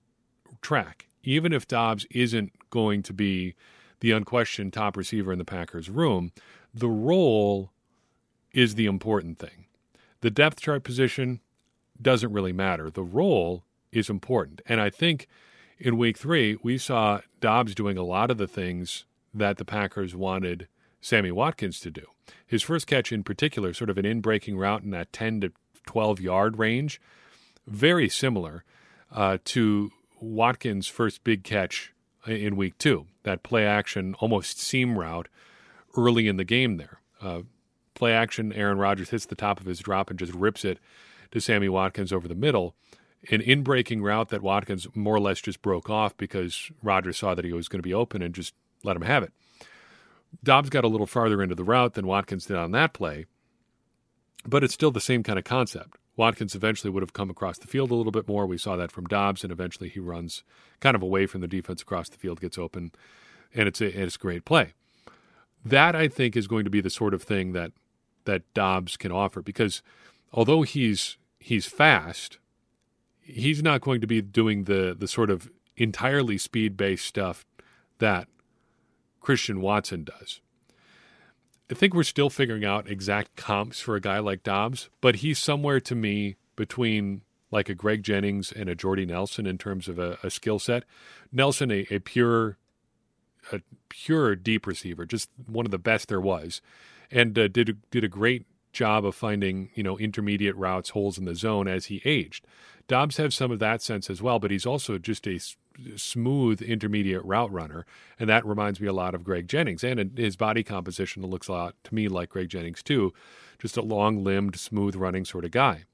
track. 0.63 1.09
Even 1.23 1.53
if 1.53 1.69
Doubs 1.69 2.07
isn't 2.11 2.53
going 2.71 3.03
to 3.05 3.13
be 3.13 3.55
the 4.01 4.13
unquestioned 4.13 4.73
top 4.73 4.97
receiver 4.97 5.33
in 5.33 5.39
the 5.39 5.45
Packers' 5.45 5.91
room, 5.91 6.33
the 6.75 6.89
role 6.89 7.71
is 8.53 8.75
the 8.75 8.87
important 8.87 9.39
thing. 9.39 9.67
The 10.21 10.31
depth 10.31 10.61
chart 10.61 10.85
position 10.85 11.41
doesn't 12.01 12.33
really 12.33 12.53
matter. 12.53 12.91
The 12.91 13.03
role 13.03 13.65
is 13.93 14.11
important. 14.11 14.61
And 14.67 14.81
I 14.81 14.91
think 14.91 15.29
in 15.79 15.99
week 15.99 16.17
three, 16.17 16.57
we 16.63 16.79
saw 16.79 17.21
Doubs 17.41 17.75
doing 17.75 17.99
a 17.99 18.05
lot 18.05 18.31
of 18.31 18.39
the 18.39 18.49
things 18.49 19.05
that 19.35 19.57
the 19.57 19.65
Packers 19.65 20.15
wanted 20.15 20.69
Sammy 21.01 21.33
Watkins 21.33 21.81
to 21.81 21.91
do. 21.91 22.07
His 22.47 22.63
first 22.63 22.87
catch, 22.87 23.13
in 23.13 23.25
particular, 23.25 23.73
sort 23.73 23.91
of 23.91 23.99
an 23.99 24.05
in 24.05 24.21
breaking 24.21 24.57
route 24.57 24.83
in 24.83 24.91
that 24.91 25.13
10 25.13 25.41
to 25.41 25.53
12 25.87 26.21
yard 26.21 26.59
range, 26.59 27.01
very 27.67 28.09
similar 28.09 28.65
uh, 29.11 29.39
to 29.45 29.91
Watkins' 30.23 30.87
first 30.87 31.25
big 31.25 31.45
catch 31.45 31.93
in 32.27 32.57
week 32.57 32.79
two. 32.79 33.07
That 33.25 33.43
play 33.43 33.67
action, 33.67 34.15
almost 34.21 34.61
seam 34.61 34.99
route 34.99 35.29
early 35.97 36.29
in 36.29 36.37
the 36.37 36.45
game 36.45 36.77
there. 36.77 37.01
Uh, 37.21 37.43
play 37.95 38.13
action, 38.13 38.53
Aaron 38.53 38.79
Rodgers 38.79 39.11
hits 39.11 39.27
the 39.27 39.35
top 39.35 39.61
of 39.61 39.67
his 39.67 39.81
drop 39.81 40.11
and 40.11 40.19
just 40.19 40.33
rips 40.33 40.65
it 40.65 40.79
to 41.33 41.41
Sammy 41.41 41.69
Watkins 41.69 42.13
over 42.13 42.29
the 42.29 42.35
middle. 42.35 42.75
An 43.31 43.41
in 43.41 43.63
breaking 43.63 44.03
route 44.03 44.31
that 44.31 44.43
Watkins 44.43 44.89
more 44.95 45.15
or 45.15 45.21
less 45.21 45.41
just 45.41 45.63
broke 45.63 45.89
off 45.89 46.17
because 46.17 46.71
Rodgers 46.83 47.19
saw 47.19 47.35
that 47.35 47.45
he 47.45 47.53
was 47.53 47.69
going 47.69 47.79
to 47.79 47.87
be 47.87 47.95
open 47.95 48.23
and 48.23 48.35
just 48.35 48.55
let 48.83 48.97
him 48.97 49.03
have 49.03 49.23
it. 49.23 49.33
Doubs 50.43 50.71
got 50.71 50.85
a 50.85 50.89
little 50.89 51.07
farther 51.07 51.43
into 51.43 51.55
the 51.55 51.63
route 51.65 51.95
than 51.95 52.07
Watkins 52.07 52.47
did 52.47 52.57
on 52.57 52.73
that 52.73 52.93
play, 52.93 53.27
but 54.45 54.65
it's 54.65 54.75
still 54.75 54.91
the 54.91 55.01
same 55.01 55.23
kind 55.23 55.39
of 55.39 55.45
concept. 55.45 55.99
Watkins 56.17 56.55
eventually 56.55 56.91
would 56.91 57.03
have 57.03 57.15
come 57.15 57.31
across 57.31 57.59
the 57.59 57.67
field 57.67 57.91
a 57.91 57.95
little 57.95 58.13
bit 58.13 58.29
more. 58.29 58.47
We 58.47 58.59
saw 58.59 58.77
that 58.77 58.93
from 58.93 59.07
Doubs, 59.07 59.43
and 59.43 59.53
eventually 59.53 59.89
he 59.89 60.01
runs 60.01 60.43
kind 60.81 60.95
of 60.95 61.03
away 61.03 61.27
from 61.27 61.41
the 61.41 61.49
defense 61.49 61.83
across 61.83 62.09
the 62.09 62.19
field, 62.19 62.41
gets 62.41 62.59
open, 62.59 62.93
and 63.55 63.67
it's 63.67 63.81
a, 63.81 64.03
it's 64.03 64.17
a 64.17 64.19
great 64.19 64.45
play. 64.45 64.75
That 65.65 65.97
I 65.97 66.09
think 66.09 66.37
is 66.37 66.47
going 66.47 66.65
to 66.65 66.71
be 66.71 66.81
the 66.81 66.91
sort 66.91 67.15
of 67.15 67.23
thing 67.23 67.53
that 67.53 67.73
that 68.25 68.43
Doubs 68.55 68.97
can 68.97 69.11
offer 69.11 69.43
because 69.43 69.83
although 70.33 70.63
he's 70.63 71.17
he's 71.39 71.67
fast, 71.67 72.39
he's 73.21 73.63
not 73.63 73.81
going 73.81 74.01
to 74.01 74.07
be 74.07 74.21
doing 74.21 74.65
the 74.65 74.95
the 74.99 75.09
sort 75.09 75.31
of 75.31 75.51
entirely 75.77 76.37
speed 76.37 76.77
based 76.77 77.07
stuff 77.07 77.45
that 77.99 78.29
Christian 79.21 79.61
Watson 79.61 80.05
does. 80.05 80.41
I 81.73 81.75
think 81.75 81.95
we're 81.95 82.03
still 82.03 82.29
figuring 82.29 82.67
out 82.67 82.87
exact 82.87 83.35
comps 83.35 83.81
for 83.81 83.97
a 83.97 84.01
guy 84.01 84.19
like 84.19 84.43
Doubs, 84.43 84.91
but 85.01 85.17
he's 85.17 85.39
somewhere 85.39 85.81
to 85.81 85.95
me 85.95 86.37
between 86.55 87.23
like 87.51 87.71
a 87.71 87.75
Greg 87.75 88.03
Jennings 88.03 88.53
and 88.53 88.69
a 88.69 88.75
Jordy 88.75 89.07
Nelson 89.07 89.47
in 89.47 89.57
terms 89.57 89.89
of 89.89 89.99
a, 89.99 90.19
a 90.23 90.29
skill 90.29 90.59
set. 90.59 90.85
Nelson, 91.33 91.71
a, 91.71 91.87
a 91.91 91.99
pure, 92.01 92.59
a 93.51 93.63
pure 93.89 94.37
deep 94.37 94.67
receiver, 94.67 95.07
just 95.07 95.31
one 95.47 95.65
of 95.65 95.71
the 95.71 95.79
best 95.79 96.09
there 96.09 96.21
was, 96.21 96.61
and 97.11 97.39
uh, 97.39 97.49
did 97.49 97.79
did 97.91 98.05
a 98.05 98.09
great 98.09 98.45
job 98.75 99.07
of 99.07 99.15
finding 99.15 99.71
you 99.75 99.83
know 99.83 99.99
intermediate 99.99 100.57
routes, 100.57 100.91
holes 100.91 101.17
in 101.17 101.25
the 101.25 101.35
zone 101.35 101.69
as 101.69 101.87
he 101.87 102.03
aged. 102.05 102.45
Doubs 102.87 103.17
has 103.17 103.35
some 103.35 103.51
of 103.51 103.61
that 103.61 103.81
sense 103.81 104.11
as 104.11 104.21
well, 104.21 104.39
but 104.39 104.51
he's 104.51 104.67
also 104.67 104.99
just 104.99 105.27
a 105.27 105.41
smooth 105.97 106.63
intermediate 106.63 107.25
route 107.25 107.53
runner, 107.53 107.87
and 108.19 108.29
that 108.29 108.47
reminds 108.47 108.81
me 108.81 108.87
a 108.87 108.93
lot 108.93 109.15
of 109.15 109.25
Greg 109.25 109.49
Jennings. 109.49 109.85
And 109.85 110.17
his 110.19 110.37
body 110.37 110.63
composition 110.63 111.25
looks 111.27 111.49
a 111.49 111.53
lot 111.53 111.75
to 111.85 111.95
me 111.95 112.09
like 112.09 112.31
Greg 112.31 112.49
Jennings 112.49 112.83
too, 112.83 113.13
just 113.59 113.77
a 113.77 113.83
long-limbed, 113.83 114.57
smooth 114.57 114.97
running 114.97 115.25
sort 115.25 115.45
of 115.45 115.51
guy. 115.51 115.85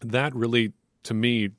That 0.00 0.34
really, 0.34 0.72
to 1.04 1.14
me, 1.14 1.50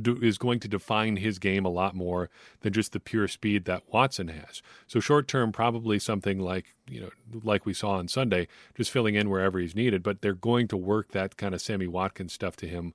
do, 0.00 0.18
is 0.22 0.38
going 0.38 0.60
to 0.60 0.68
define 0.68 1.16
his 1.16 1.38
game 1.38 1.64
a 1.64 1.70
lot 1.70 1.94
more 1.94 2.30
than 2.60 2.72
just 2.72 2.92
the 2.92 3.00
pure 3.00 3.28
speed 3.28 3.64
that 3.64 3.82
Watson 3.92 4.28
has. 4.28 4.62
So 4.86 5.00
short 5.00 5.28
term, 5.28 5.52
probably 5.52 5.98
something 5.98 6.38
like 6.38 6.74
you 6.88 7.00
know, 7.00 7.10
like 7.42 7.66
we 7.66 7.74
saw 7.74 7.92
on 7.92 8.08
Sunday, 8.08 8.48
just 8.74 8.90
filling 8.90 9.14
in 9.14 9.30
wherever 9.30 9.58
he's 9.58 9.74
needed. 9.74 10.02
But 10.02 10.22
they're 10.22 10.34
going 10.34 10.68
to 10.68 10.76
work 10.76 11.12
that 11.12 11.36
kind 11.36 11.54
of 11.54 11.60
Sammy 11.60 11.86
Watkins 11.86 12.32
stuff 12.32 12.56
to 12.56 12.66
him 12.66 12.94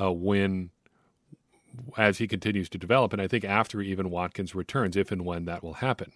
uh, 0.00 0.12
when 0.12 0.70
as 1.96 2.18
he 2.18 2.28
continues 2.28 2.68
to 2.70 2.78
develop, 2.78 3.12
and 3.12 3.20
I 3.22 3.28
think 3.28 3.44
after 3.44 3.80
even 3.80 4.10
Watkins 4.10 4.54
returns, 4.54 4.96
if 4.96 5.10
and 5.12 5.24
when 5.24 5.44
that 5.46 5.62
will 5.62 5.74
happen. 5.74 6.12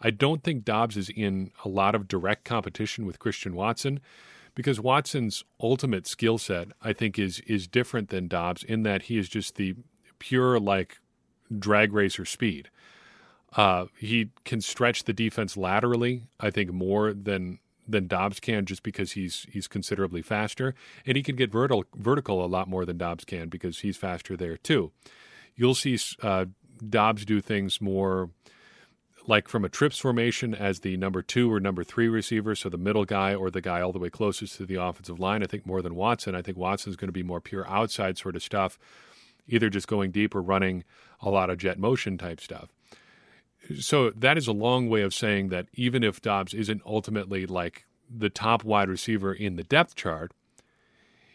I 0.00 0.10
don't 0.10 0.42
think 0.42 0.64
Doubs 0.64 0.96
is 0.96 1.08
in 1.08 1.50
a 1.64 1.68
lot 1.68 1.94
of 1.94 2.08
direct 2.08 2.44
competition 2.44 3.06
with 3.06 3.18
Christian 3.18 3.54
Watson 3.54 4.00
because 4.54 4.80
Watson's 4.80 5.44
ultimate 5.60 6.06
skill 6.06 6.38
set, 6.38 6.68
I 6.82 6.92
think, 6.92 7.18
is 7.18 7.40
is 7.40 7.66
different 7.66 8.08
than 8.10 8.28
Doubs 8.28 8.62
in 8.62 8.82
that 8.84 9.02
he 9.02 9.18
is 9.18 9.28
just 9.28 9.56
the 9.56 9.74
pure 10.18 10.58
like 10.58 10.98
drag 11.58 11.92
racer 11.92 12.24
speed. 12.24 12.70
Uh, 13.56 13.86
he 13.96 14.30
can 14.44 14.60
stretch 14.60 15.04
the 15.04 15.12
defense 15.12 15.56
laterally, 15.56 16.24
I 16.40 16.50
think, 16.50 16.72
more 16.72 17.12
than 17.12 17.58
than 17.86 18.06
Doubs 18.06 18.40
can, 18.40 18.64
just 18.64 18.82
because 18.82 19.12
he's 19.12 19.46
he's 19.50 19.68
considerably 19.68 20.22
faster, 20.22 20.74
and 21.06 21.16
he 21.16 21.22
can 21.22 21.36
get 21.36 21.50
vertical 21.50 21.84
vertical 21.94 22.44
a 22.44 22.46
lot 22.46 22.68
more 22.68 22.84
than 22.84 22.98
Doubs 22.98 23.24
can 23.24 23.48
because 23.48 23.80
he's 23.80 23.96
faster 23.96 24.36
there 24.36 24.56
too. 24.56 24.92
You'll 25.54 25.74
see 25.74 25.98
uh, 26.22 26.46
Doubs 26.88 27.24
do 27.24 27.40
things 27.40 27.80
more 27.80 28.30
like 29.26 29.48
from 29.48 29.64
a 29.64 29.68
trips 29.68 29.98
formation 29.98 30.54
as 30.54 30.80
the 30.80 30.96
number 30.96 31.22
two 31.22 31.52
or 31.52 31.60
number 31.60 31.82
three 31.82 32.08
receiver, 32.08 32.54
so 32.54 32.68
the 32.68 32.76
middle 32.76 33.04
guy 33.04 33.34
or 33.34 33.50
the 33.50 33.60
guy 33.60 33.80
all 33.80 33.92
the 33.92 33.98
way 33.98 34.10
closest 34.10 34.56
to 34.56 34.66
the 34.66 34.74
offensive 34.74 35.18
line. 35.18 35.42
I 35.42 35.46
think 35.46 35.64
more 35.64 35.82
than 35.82 35.94
Watson. 35.94 36.34
I 36.34 36.42
think 36.42 36.58
Watson's 36.58 36.96
going 36.96 37.08
to 37.08 37.12
be 37.12 37.22
more 37.22 37.40
pure 37.40 37.66
outside 37.68 38.18
sort 38.18 38.36
of 38.36 38.42
stuff, 38.42 38.78
either 39.46 39.70
just 39.70 39.88
going 39.88 40.10
deep 40.10 40.34
or 40.34 40.42
running 40.42 40.84
a 41.20 41.30
lot 41.30 41.48
of 41.48 41.58
jet 41.58 41.78
motion 41.78 42.18
type 42.18 42.40
stuff. 42.40 42.73
So 43.78 44.10
that 44.10 44.36
is 44.36 44.46
a 44.46 44.52
long 44.52 44.88
way 44.88 45.02
of 45.02 45.14
saying 45.14 45.48
that 45.48 45.66
even 45.74 46.02
if 46.02 46.20
Doubs 46.20 46.54
isn't 46.54 46.82
ultimately 46.84 47.46
like 47.46 47.86
the 48.10 48.30
top 48.30 48.64
wide 48.64 48.88
receiver 48.88 49.32
in 49.32 49.56
the 49.56 49.64
depth 49.64 49.94
chart, 49.94 50.32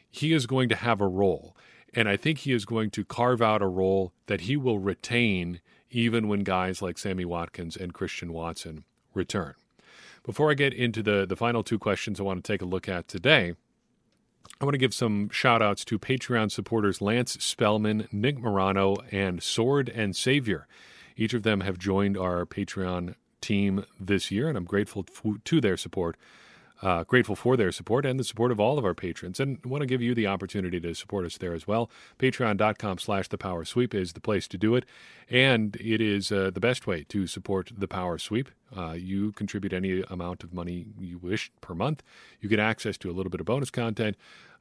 he 0.09 0.33
is 0.33 0.45
going 0.45 0.69
to 0.69 0.75
have 0.75 1.01
a 1.01 1.07
role. 1.07 1.55
And 1.93 2.07
I 2.07 2.17
think 2.17 2.39
he 2.39 2.53
is 2.53 2.65
going 2.65 2.91
to 2.91 3.03
carve 3.03 3.41
out 3.41 3.61
a 3.61 3.67
role 3.67 4.13
that 4.27 4.41
he 4.41 4.55
will 4.55 4.79
retain 4.79 5.61
even 5.91 6.27
when 6.27 6.41
guys 6.41 6.81
like 6.81 6.97
Sammy 6.97 7.25
Watkins 7.25 7.75
and 7.75 7.93
Christian 7.93 8.31
Watson 8.31 8.83
return. 9.13 9.55
Before 10.23 10.51
I 10.51 10.53
get 10.53 10.73
into 10.73 11.01
the, 11.01 11.25
the 11.27 11.35
final 11.35 11.63
two 11.63 11.79
questions 11.79 12.19
I 12.19 12.23
want 12.23 12.43
to 12.43 12.51
take 12.51 12.61
a 12.61 12.65
look 12.65 12.87
at 12.87 13.07
today, 13.07 13.55
I 14.61 14.65
want 14.65 14.73
to 14.73 14.79
give 14.79 14.93
some 14.93 15.29
shout 15.29 15.61
outs 15.61 15.85
to 15.85 15.97
Patreon 15.97 16.51
supporters 16.51 17.01
Lance 17.01 17.37
Spellman, 17.43 18.07
Nick 18.11 18.37
Morano, 18.39 18.97
and 19.11 19.41
Sword 19.41 19.89
and 19.89 20.15
Savior. 20.15 20.67
Each 21.19 21.33
of 21.33 21.43
them 21.43 21.59
have 21.59 21.77
joined 21.77 22.17
our 22.17 22.45
Patreon 22.45 23.15
team 23.41 23.83
this 23.99 24.31
year, 24.31 24.47
and 24.47 24.57
I'm 24.57 24.63
grateful 24.63 25.03
to 25.03 25.59
their 25.59 25.75
support 25.75 26.15
uh, 26.81 27.03
grateful 27.03 27.35
for 27.35 27.57
their 27.57 27.71
support 27.71 28.05
and 28.05 28.19
the 28.19 28.23
support 28.23 28.51
of 28.51 28.59
all 28.59 28.77
of 28.77 28.85
our 28.85 28.93
patrons, 28.93 29.39
and 29.39 29.63
want 29.65 29.81
to 29.81 29.87
give 29.87 30.01
you 30.01 30.15
the 30.15 30.27
opportunity 30.27 30.79
to 30.79 30.93
support 30.93 31.25
us 31.25 31.37
there 31.37 31.53
as 31.53 31.67
well. 31.67 31.89
Patreon.com 32.17 32.97
slash 32.97 33.27
The 33.27 33.37
Power 33.37 33.65
Sweep 33.65 33.93
is 33.93 34.13
the 34.13 34.21
place 34.21 34.47
to 34.47 34.57
do 34.57 34.75
it, 34.75 34.85
and 35.29 35.75
it 35.77 36.01
is 36.01 36.31
uh, 36.31 36.51
the 36.53 36.59
best 36.59 36.87
way 36.87 37.03
to 37.09 37.27
support 37.27 37.71
The 37.77 37.87
Power 37.87 38.17
Sweep. 38.17 38.49
Uh, 38.75 38.91
you 38.91 39.31
contribute 39.33 39.73
any 39.73 40.03
amount 40.09 40.43
of 40.43 40.53
money 40.53 40.87
you 40.99 41.17
wish 41.17 41.51
per 41.61 41.73
month. 41.73 42.03
You 42.39 42.49
get 42.49 42.59
access 42.59 42.97
to 42.99 43.09
a 43.09 43.13
little 43.13 43.29
bit 43.29 43.41
of 43.41 43.45
bonus 43.45 43.71
content. 43.71 44.15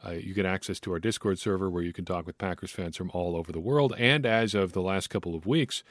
Uh, 0.05 0.13
you 0.13 0.33
get 0.33 0.47
access 0.47 0.81
to 0.81 0.93
our 0.93 0.99
Discord 0.99 1.39
server 1.39 1.69
where 1.69 1.83
you 1.83 1.93
can 1.93 2.05
talk 2.05 2.27
with 2.27 2.39
Packers 2.39 2.71
fans 2.71 2.97
from 2.97 3.11
all 3.13 3.37
over 3.37 3.53
the 3.53 3.61
world. 3.61 3.95
And 3.99 4.25
as 4.25 4.55
of 4.55 4.73
the 4.73 4.83
last 4.83 5.11
couple 5.11 5.35
of 5.35 5.47
weeks, 5.47 5.83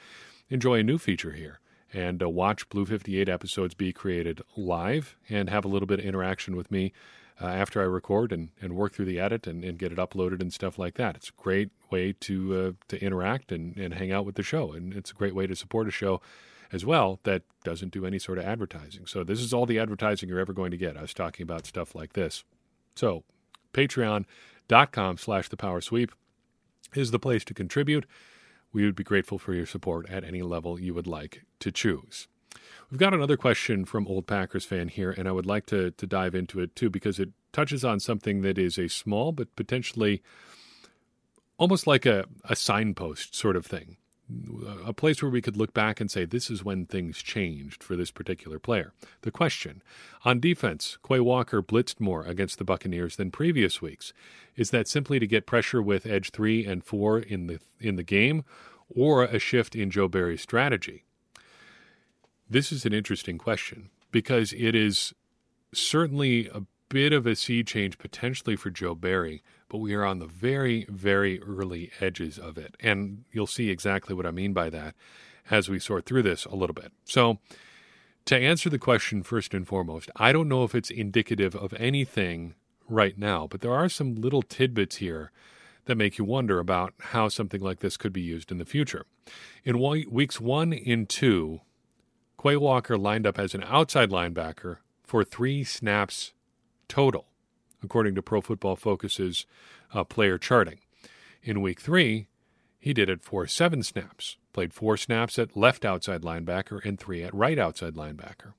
enjoy 0.50 0.80
a 0.80 0.82
new 0.82 0.98
feature 0.98 1.32
here 1.32 1.60
and 1.92 2.22
uh, 2.22 2.28
watch 2.28 2.68
Blue 2.68 2.84
58 2.84 3.28
episodes 3.28 3.74
be 3.74 3.92
created 3.92 4.42
live 4.56 5.16
and 5.28 5.48
have 5.48 5.64
a 5.64 5.68
little 5.68 5.86
bit 5.86 6.00
of 6.00 6.04
interaction 6.04 6.56
with 6.56 6.70
me 6.70 6.92
uh, 7.40 7.46
after 7.46 7.80
I 7.80 7.84
record 7.84 8.32
and, 8.32 8.50
and 8.60 8.74
work 8.74 8.94
through 8.94 9.06
the 9.06 9.20
edit 9.20 9.46
and, 9.46 9.64
and 9.64 9.78
get 9.78 9.92
it 9.92 9.98
uploaded 9.98 10.40
and 10.40 10.52
stuff 10.52 10.78
like 10.78 10.94
that. 10.94 11.16
It's 11.16 11.28
a 11.28 11.42
great 11.42 11.70
way 11.90 12.14
to 12.20 12.56
uh, 12.56 12.84
to 12.88 13.02
interact 13.02 13.52
and, 13.52 13.76
and 13.76 13.94
hang 13.94 14.12
out 14.12 14.26
with 14.26 14.34
the 14.34 14.42
show, 14.42 14.72
and 14.72 14.92
it's 14.92 15.10
a 15.10 15.14
great 15.14 15.34
way 15.34 15.46
to 15.46 15.56
support 15.56 15.88
a 15.88 15.92
show 15.92 16.20
as 16.72 16.84
well 16.84 17.18
that 17.22 17.42
doesn't 17.64 17.92
do 17.92 18.04
any 18.04 18.18
sort 18.18 18.38
of 18.38 18.44
advertising. 18.44 19.06
So 19.06 19.24
this 19.24 19.40
is 19.40 19.54
all 19.54 19.66
the 19.66 19.78
advertising 19.78 20.28
you're 20.28 20.38
ever 20.38 20.52
going 20.52 20.70
to 20.70 20.76
get. 20.76 20.96
I 20.96 21.02
was 21.02 21.14
talking 21.14 21.42
about 21.42 21.66
stuff 21.66 21.94
like 21.94 22.12
this. 22.12 22.44
So 22.94 23.24
patreon.com 23.72 25.18
slash 25.18 25.48
the 25.48 25.56
power 25.56 25.80
sweep 25.80 26.12
is 26.94 27.10
the 27.10 27.18
place 27.18 27.44
to 27.44 27.54
contribute. 27.54 28.06
We 28.72 28.84
would 28.84 28.96
be 28.96 29.04
grateful 29.04 29.38
for 29.38 29.54
your 29.54 29.66
support 29.66 30.08
at 30.08 30.24
any 30.24 30.42
level 30.42 30.78
you 30.78 30.94
would 30.94 31.06
like 31.06 31.44
to 31.60 31.72
choose. 31.72 32.28
We've 32.90 33.00
got 33.00 33.14
another 33.14 33.36
question 33.36 33.84
from 33.84 34.06
Old 34.06 34.26
Packers 34.26 34.64
fan 34.64 34.88
here, 34.88 35.10
and 35.10 35.28
I 35.28 35.32
would 35.32 35.46
like 35.46 35.66
to, 35.66 35.90
to 35.90 36.06
dive 36.06 36.34
into 36.34 36.60
it 36.60 36.74
too 36.74 36.90
because 36.90 37.18
it 37.18 37.30
touches 37.52 37.84
on 37.84 38.00
something 38.00 38.42
that 38.42 38.58
is 38.58 38.78
a 38.78 38.88
small 38.88 39.32
but 39.32 39.54
potentially 39.56 40.22
almost 41.58 41.86
like 41.86 42.06
a, 42.06 42.24
a 42.44 42.56
signpost 42.56 43.34
sort 43.34 43.56
of 43.56 43.66
thing 43.66 43.96
a 44.84 44.92
place 44.92 45.22
where 45.22 45.30
we 45.30 45.40
could 45.40 45.56
look 45.56 45.72
back 45.72 46.00
and 46.00 46.10
say 46.10 46.24
this 46.24 46.50
is 46.50 46.64
when 46.64 46.84
things 46.84 47.22
changed 47.22 47.82
for 47.82 47.96
this 47.96 48.10
particular 48.10 48.58
player. 48.58 48.92
The 49.22 49.30
question 49.30 49.82
on 50.24 50.40
defense, 50.40 50.98
Quay 51.06 51.20
Walker 51.20 51.62
blitzed 51.62 51.98
more 52.00 52.24
against 52.24 52.58
the 52.58 52.64
Buccaneers 52.64 53.16
than 53.16 53.30
previous 53.30 53.80
weeks. 53.80 54.12
Is 54.56 54.70
that 54.70 54.88
simply 54.88 55.18
to 55.18 55.26
get 55.26 55.46
pressure 55.46 55.80
with 55.80 56.06
edge 56.06 56.30
3 56.30 56.66
and 56.66 56.84
4 56.84 57.20
in 57.20 57.46
the 57.46 57.60
in 57.80 57.96
the 57.96 58.02
game 58.02 58.44
or 58.94 59.24
a 59.24 59.38
shift 59.38 59.74
in 59.74 59.90
Joe 59.90 60.08
Barry's 60.08 60.42
strategy? 60.42 61.04
This 62.50 62.72
is 62.72 62.84
an 62.84 62.92
interesting 62.92 63.38
question 63.38 63.90
because 64.10 64.52
it 64.52 64.74
is 64.74 65.14
certainly 65.72 66.48
a 66.48 66.62
bit 66.88 67.12
of 67.12 67.26
a 67.26 67.36
sea 67.36 67.62
change 67.62 67.98
potentially 67.98 68.56
for 68.56 68.70
Joe 68.70 68.94
Barry 68.94 69.42
but 69.68 69.78
we 69.78 69.94
are 69.94 70.04
on 70.04 70.18
the 70.18 70.26
very, 70.26 70.86
very 70.88 71.40
early 71.42 71.90
edges 72.00 72.38
of 72.38 72.56
it. 72.56 72.76
And 72.80 73.24
you'll 73.32 73.46
see 73.46 73.70
exactly 73.70 74.14
what 74.14 74.26
I 74.26 74.30
mean 74.30 74.52
by 74.52 74.70
that 74.70 74.94
as 75.50 75.68
we 75.68 75.78
sort 75.78 76.06
through 76.06 76.22
this 76.22 76.44
a 76.44 76.54
little 76.54 76.74
bit. 76.74 76.92
So, 77.04 77.38
to 78.26 78.36
answer 78.36 78.68
the 78.68 78.78
question 78.78 79.22
first 79.22 79.54
and 79.54 79.66
foremost, 79.66 80.10
I 80.16 80.32
don't 80.32 80.48
know 80.48 80.62
if 80.64 80.74
it's 80.74 80.90
indicative 80.90 81.56
of 81.56 81.72
anything 81.78 82.54
right 82.86 83.16
now, 83.16 83.46
but 83.46 83.62
there 83.62 83.72
are 83.72 83.88
some 83.88 84.16
little 84.16 84.42
tidbits 84.42 84.96
here 84.96 85.32
that 85.86 85.96
make 85.96 86.18
you 86.18 86.24
wonder 86.24 86.58
about 86.58 86.92
how 86.98 87.28
something 87.28 87.62
like 87.62 87.80
this 87.80 87.96
could 87.96 88.12
be 88.12 88.20
used 88.20 88.52
in 88.52 88.58
the 88.58 88.66
future. 88.66 89.06
In 89.64 89.78
weeks 89.78 90.38
one 90.38 90.74
and 90.74 91.08
two, 91.08 91.62
Quay 92.40 92.56
Walker 92.56 92.98
lined 92.98 93.26
up 93.26 93.38
as 93.38 93.54
an 93.54 93.64
outside 93.64 94.10
linebacker 94.10 94.78
for 95.02 95.24
three 95.24 95.64
snaps 95.64 96.34
total 96.86 97.28
according 97.82 98.14
to 98.14 98.22
Pro 98.22 98.40
Football 98.40 98.76
Focus's 98.76 99.46
uh, 99.94 100.04
player 100.04 100.38
charting. 100.38 100.78
In 101.42 101.62
week 101.62 101.80
three, 101.80 102.26
he 102.78 102.92
did 102.92 103.08
it 103.08 103.22
for 103.22 103.46
seven 103.46 103.82
snaps, 103.82 104.36
played 104.52 104.72
four 104.72 104.96
snaps 104.96 105.38
at 105.38 105.56
left 105.56 105.84
outside 105.84 106.22
linebacker 106.22 106.84
and 106.84 106.98
three 106.98 107.22
at 107.22 107.34
right 107.34 107.58
outside 107.58 107.94
linebacker. 107.94 108.54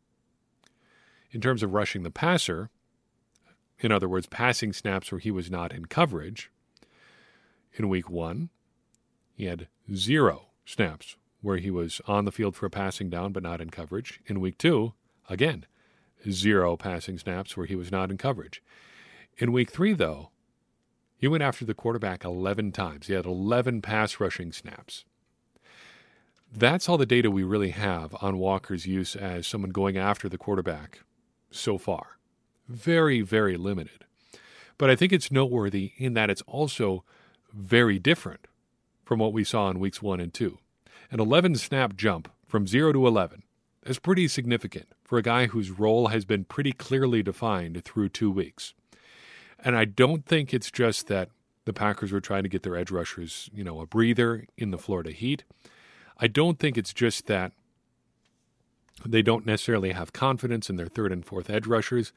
In 1.31 1.41
terms 1.41 1.63
of 1.63 1.73
rushing 1.73 2.03
the 2.03 2.11
passer, 2.11 2.69
in 3.79 3.91
other 3.91 4.09
words, 4.09 4.27
passing 4.27 4.73
snaps 4.73 5.11
where 5.11 5.19
he 5.19 5.31
was 5.31 5.49
not 5.49 5.71
in 5.71 5.85
coverage, 5.85 6.51
in 7.73 7.88
week 7.88 8.09
one, 8.09 8.49
he 9.35 9.45
had 9.45 9.67
zero 9.93 10.47
snaps 10.65 11.15
where 11.41 11.57
he 11.57 11.71
was 11.71 12.01
on 12.05 12.25
the 12.25 12.31
field 12.31 12.55
for 12.55 12.65
a 12.65 12.69
passing 12.69 13.09
down 13.09 13.31
but 13.31 13.43
not 13.43 13.61
in 13.61 13.69
coverage. 13.69 14.19
In 14.25 14.41
week 14.41 14.57
two, 14.57 14.93
again, 15.29 15.65
zero 16.29 16.75
passing 16.75 17.17
snaps 17.17 17.55
where 17.55 17.65
he 17.65 17.75
was 17.75 17.91
not 17.91 18.11
in 18.11 18.17
coverage. 18.17 18.61
In 19.39 19.53
week 19.53 19.72
three, 19.72 19.93
though, 19.93 20.31
he 21.15 21.27
went 21.29 21.43
after 21.43 21.63
the 21.63 21.74
quarterback 21.74 22.25
11 22.25 22.74
times. 22.74 23.08
He 23.08 23.13
had 23.13 23.25
11 23.25 23.81
pass 23.81 24.19
rushing 24.19 24.51
snaps. 24.51 25.05
That's 26.53 26.89
all 26.89 26.98
the 26.98 27.05
data 27.05 27.31
we 27.31 27.43
really 27.43 27.69
have 27.69 28.13
on 28.22 28.38
Walker's 28.38 28.86
use 28.86 29.15
as 29.15 29.48
someone 29.48 29.72
going 29.72 29.98
after 29.98 30.27
the 30.27 30.38
quarterback 30.38 31.00
so 31.51 31.77
far. 31.77 32.17
Very, 32.67 33.22
very 33.22 33.55
limited. 33.55 34.03
But 34.77 34.89
I 34.89 34.98
think 34.98 35.13
it's 35.13 35.31
noteworthy 35.31 35.93
in 35.98 36.15
that 36.15 36.29
it's 36.29 36.43
also 36.46 37.05
very 37.53 37.98
different 37.98 38.46
from 39.05 39.19
what 39.19 39.31
we 39.31 39.46
saw 39.46 39.69
in 39.69 39.79
weeks 39.79 40.01
one 40.01 40.19
and 40.19 40.34
two. 40.34 40.58
An 41.12 41.22
11 41.22 41.55
snap 41.55 41.96
jump 41.96 42.29
from 42.46 42.67
0 42.67 42.91
to 42.91 43.08
11 43.08 43.43
is 43.86 44.00
pretty 44.00 44.27
significant 44.27 44.88
for 45.01 45.17
a 45.17 45.24
guy 45.24 45.48
whose 45.48 45.72
role 45.72 46.08
has 46.08 46.25
been 46.25 46.43
pretty 46.43 46.74
clearly 46.74 47.24
defined 47.24 47.84
through 47.86 48.10
two 48.10 48.29
weeks. 48.29 48.74
And 49.63 49.75
I 49.75 49.85
don't 49.85 50.25
think 50.25 50.53
it's 50.53 50.71
just 50.71 51.07
that 51.07 51.29
the 51.65 51.73
Packers 51.73 52.11
were 52.11 52.21
trying 52.21 52.43
to 52.43 52.49
get 52.49 52.63
their 52.63 52.75
edge 52.75 52.91
rushers, 52.91 53.49
you 53.53 53.63
know, 53.63 53.81
a 53.81 53.85
breather 53.85 54.45
in 54.57 54.71
the 54.71 54.77
Florida 54.77 55.11
heat. 55.11 55.43
I 56.17 56.27
don't 56.27 56.59
think 56.59 56.77
it's 56.77 56.93
just 56.93 57.27
that 57.27 57.51
they 59.05 59.21
don't 59.21 59.45
necessarily 59.45 59.91
have 59.91 60.13
confidence 60.13 60.69
in 60.69 60.75
their 60.75 60.87
third 60.87 61.11
and 61.11 61.25
fourth 61.25 61.49
edge 61.49 61.67
rushers. 61.67 62.11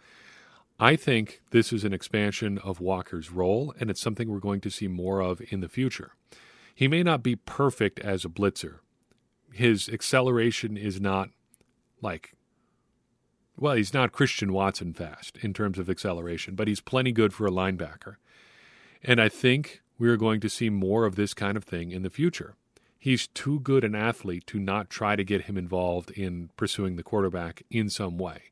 I 0.81 0.97
think 0.97 1.43
this 1.51 1.73
is 1.73 1.85
an 1.85 1.93
expansion 1.93 2.59
of 2.59 2.81
Walker's 2.81 3.31
role, 3.31 3.75
and 3.79 3.91
it's 3.91 4.01
something 4.01 4.29
we're 4.29 4.41
going 4.41 4.61
to 4.63 4.71
see 4.71 4.89
more 4.89 5.21
of 5.21 5.41
in 5.51 5.61
the 5.61 5.69
future. 5.69 6.13
He 6.75 6.89
may 6.89 7.03
not 7.03 7.23
be 7.23 7.37
perfect 7.37 8.01
as 8.01 8.25
a 8.25 8.29
blitzer. 8.29 8.77
His 9.53 9.89
acceleration 9.89 10.77
is 10.77 11.01
not 11.01 11.29
like, 12.01 12.35
well, 13.57 13.75
he's 13.75 13.95
not 13.95 14.13
Christian 14.13 14.53
Watson 14.53 14.93
fast 14.93 15.37
in 15.39 15.53
terms 15.53 15.79
of 15.79 15.91
acceleration, 15.91 16.55
but 16.55 16.69
he's 16.69 16.81
plenty 16.81 17.13
good 17.13 17.33
for 17.33 17.47
a 17.47 17.51
linebacker. 17.51 18.17
And 19.03 19.21
I 19.21 19.29
think 19.29 19.83
we're 19.99 20.17
going 20.17 20.41
to 20.41 20.49
see 20.49 20.71
more 20.71 21.05
of 21.05 21.17
this 21.17 21.35
kind 21.35 21.57
of 21.57 21.65
thing 21.65 21.91
in 21.91 22.03
the 22.03 22.11
future. 22.11 22.55
He's 22.99 23.27
too 23.27 23.61
good 23.61 23.85
an 23.85 23.95
athlete 23.95 24.47
to 24.49 24.59
not 24.59 24.89
try 24.89 25.17
to 25.17 25.25
get 25.25 25.43
him 25.43 25.57
involved 25.57 26.11
in 26.13 26.51
pursuing 26.57 26.97
the 26.97 27.03
quarterback 27.03 27.63
in 27.71 27.91
some 27.91 28.17
way. 28.17 28.43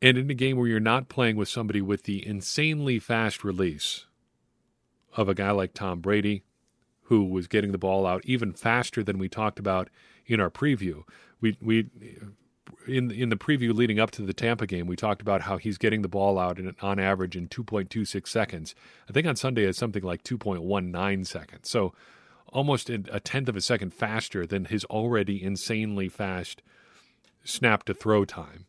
And 0.00 0.16
in 0.16 0.30
a 0.30 0.34
game 0.34 0.56
where 0.56 0.68
you're 0.68 0.80
not 0.80 1.08
playing 1.08 1.36
with 1.36 1.48
somebody 1.48 1.82
with 1.82 2.04
the 2.04 2.26
insanely 2.26 2.98
fast 2.98 3.44
release 3.44 4.06
of 5.16 5.28
a 5.28 5.34
guy 5.34 5.50
like 5.50 5.74
Tom 5.74 6.00
Brady, 6.00 6.42
who 7.02 7.24
was 7.24 7.48
getting 7.48 7.72
the 7.72 7.78
ball 7.78 8.06
out 8.06 8.22
even 8.24 8.52
faster 8.52 9.02
than 9.02 9.18
we 9.18 9.28
talked 9.28 9.58
about 9.58 9.88
in 10.26 10.40
our 10.40 10.50
preview. 10.50 11.02
We 11.40 11.56
we 11.60 11.86
in 12.88 13.10
in 13.10 13.28
the 13.28 13.36
preview 13.36 13.74
leading 13.74 14.00
up 14.00 14.10
to 14.12 14.22
the 14.22 14.32
Tampa 14.32 14.66
game, 14.66 14.86
we 14.86 14.96
talked 14.96 15.22
about 15.22 15.42
how 15.42 15.56
he's 15.56 15.78
getting 15.78 16.02
the 16.02 16.08
ball 16.08 16.38
out 16.38 16.58
in, 16.58 16.74
on 16.80 16.98
average 16.98 17.36
in 17.36 17.48
2.26 17.48 18.26
seconds. 18.26 18.74
I 19.08 19.12
think 19.12 19.26
on 19.26 19.36
Sunday 19.36 19.64
it's 19.64 19.78
something 19.78 20.02
like 20.02 20.24
2.19 20.24 21.26
seconds. 21.26 21.68
So 21.68 21.92
almost 22.52 22.90
a 22.90 23.20
tenth 23.20 23.48
of 23.48 23.56
a 23.56 23.60
second 23.60 23.92
faster 23.92 24.46
than 24.46 24.66
his 24.66 24.84
already 24.86 25.42
insanely 25.42 26.08
fast 26.08 26.62
snap 27.44 27.84
to 27.84 27.94
throw 27.94 28.24
time. 28.24 28.66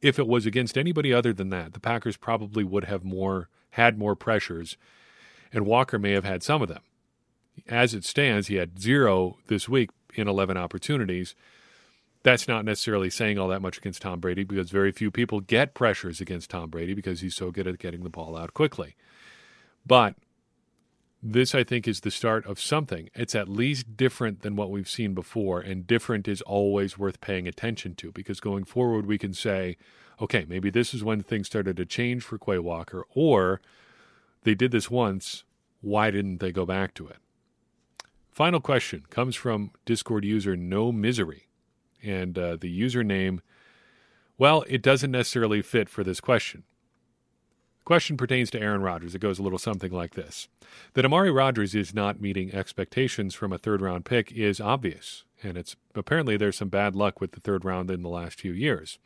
If 0.00 0.18
it 0.18 0.26
was 0.26 0.46
against 0.46 0.76
anybody 0.76 1.12
other 1.12 1.32
than 1.32 1.50
that, 1.50 1.74
the 1.74 1.80
Packers 1.80 2.16
probably 2.16 2.64
would 2.64 2.84
have 2.84 3.04
more 3.04 3.48
had 3.70 3.98
more 3.98 4.14
pressures, 4.14 4.76
and 5.52 5.64
Walker 5.64 5.98
may 5.98 6.12
have 6.12 6.24
had 6.24 6.42
some 6.42 6.60
of 6.60 6.68
them. 6.68 6.82
As 7.66 7.94
it 7.94 8.04
stands, 8.04 8.48
he 8.48 8.56
had 8.56 8.78
zero 8.78 9.38
this 9.46 9.68
week 9.68 9.90
in 10.14 10.28
11 10.28 10.56
opportunities 10.56 11.34
that's 12.22 12.46
not 12.46 12.64
necessarily 12.64 13.10
saying 13.10 13.38
all 13.38 13.48
that 13.48 13.62
much 13.62 13.78
against 13.78 14.02
Tom 14.02 14.20
Brady 14.20 14.44
because 14.44 14.70
very 14.70 14.92
few 14.92 15.10
people 15.10 15.40
get 15.40 15.74
pressures 15.74 16.20
against 16.20 16.50
Tom 16.50 16.70
Brady 16.70 16.94
because 16.94 17.20
he's 17.20 17.34
so 17.34 17.50
good 17.50 17.66
at 17.66 17.78
getting 17.78 18.04
the 18.04 18.10
ball 18.10 18.36
out 18.36 18.54
quickly. 18.54 18.94
But 19.84 20.14
this, 21.22 21.54
I 21.54 21.64
think, 21.64 21.88
is 21.88 22.00
the 22.00 22.10
start 22.10 22.46
of 22.46 22.60
something. 22.60 23.08
It's 23.14 23.34
at 23.34 23.48
least 23.48 23.96
different 23.96 24.42
than 24.42 24.56
what 24.56 24.70
we've 24.70 24.88
seen 24.88 25.14
before, 25.14 25.60
and 25.60 25.86
different 25.86 26.28
is 26.28 26.42
always 26.42 26.98
worth 26.98 27.20
paying 27.20 27.48
attention 27.48 27.94
to 27.96 28.12
because 28.12 28.40
going 28.40 28.64
forward, 28.64 29.06
we 29.06 29.18
can 29.18 29.32
say, 29.32 29.76
okay, 30.20 30.44
maybe 30.48 30.70
this 30.70 30.94
is 30.94 31.04
when 31.04 31.22
things 31.22 31.46
started 31.46 31.76
to 31.76 31.86
change 31.86 32.22
for 32.22 32.38
Quay 32.38 32.58
Walker, 32.58 33.04
or 33.14 33.60
they 34.42 34.54
did 34.54 34.70
this 34.70 34.90
once. 34.90 35.44
Why 35.80 36.12
didn't 36.12 36.38
they 36.38 36.52
go 36.52 36.64
back 36.64 36.94
to 36.94 37.08
it? 37.08 37.16
Final 38.30 38.60
question 38.60 39.04
comes 39.10 39.34
from 39.34 39.72
Discord 39.84 40.24
user 40.24 40.56
No 40.56 40.92
Misery 40.92 41.48
and 42.02 42.38
uh, 42.38 42.56
the 42.56 42.80
username, 42.80 43.40
well, 44.38 44.64
it 44.68 44.82
doesn't 44.82 45.10
necessarily 45.10 45.62
fit 45.62 45.88
for 45.88 46.02
this 46.02 46.20
question. 46.20 46.64
The 47.80 47.84
question 47.84 48.16
pertains 48.16 48.50
to 48.50 48.60
Aaron 48.60 48.82
Rodgers. 48.82 49.14
It 49.14 49.20
goes 49.20 49.38
a 49.38 49.42
little 49.42 49.58
something 49.58 49.90
like 49.90 50.14
this 50.14 50.48
That 50.94 51.04
Amari 51.04 51.30
Rodgers 51.30 51.74
is 51.74 51.94
not 51.94 52.20
meeting 52.20 52.54
expectations 52.54 53.34
from 53.34 53.52
a 53.52 53.58
third 53.58 53.80
round 53.80 54.04
pick 54.04 54.30
is 54.32 54.60
obvious, 54.60 55.24
and 55.42 55.56
it's 55.56 55.76
apparently 55.94 56.36
there's 56.36 56.56
some 56.56 56.68
bad 56.68 56.94
luck 56.94 57.20
with 57.20 57.32
the 57.32 57.40
third 57.40 57.64
round 57.64 57.90
in 57.90 58.02
the 58.02 58.08
last 58.08 58.40
few 58.40 58.52
years. 58.52 58.98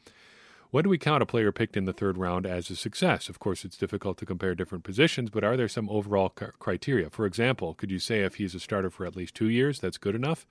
When 0.71 0.85
do 0.85 0.91
we 0.91 0.99
count 0.99 1.23
a 1.23 1.27
player 1.27 1.53
picked 1.53 1.77
in 1.77 1.87
the 1.87 1.93
third 1.93 2.19
round 2.19 2.45
as 2.45 2.69
a 2.69 2.77
success? 2.77 3.29
Of 3.31 3.39
course, 3.39 3.65
it's 3.65 3.79
difficult 3.79 4.19
to 4.19 4.27
compare 4.27 4.55
different 4.55 4.85
positions, 4.85 5.31
but 5.31 5.45
are 5.45 5.57
there 5.57 5.69
some 5.69 5.89
overall 5.89 6.29
criteria? 6.29 7.09
For 7.09 7.25
example, 7.25 7.73
could 7.73 7.91
you 7.91 7.99
say 7.99 8.21
if 8.25 8.35
he's 8.35 8.55
a 8.55 8.61
starter 8.61 8.91
for 8.91 9.07
at 9.07 9.17
least 9.17 9.35
two 9.35 9.49
years, 9.49 9.81
that's 9.81 9.97
good 9.97 10.15
enough? 10.15 10.47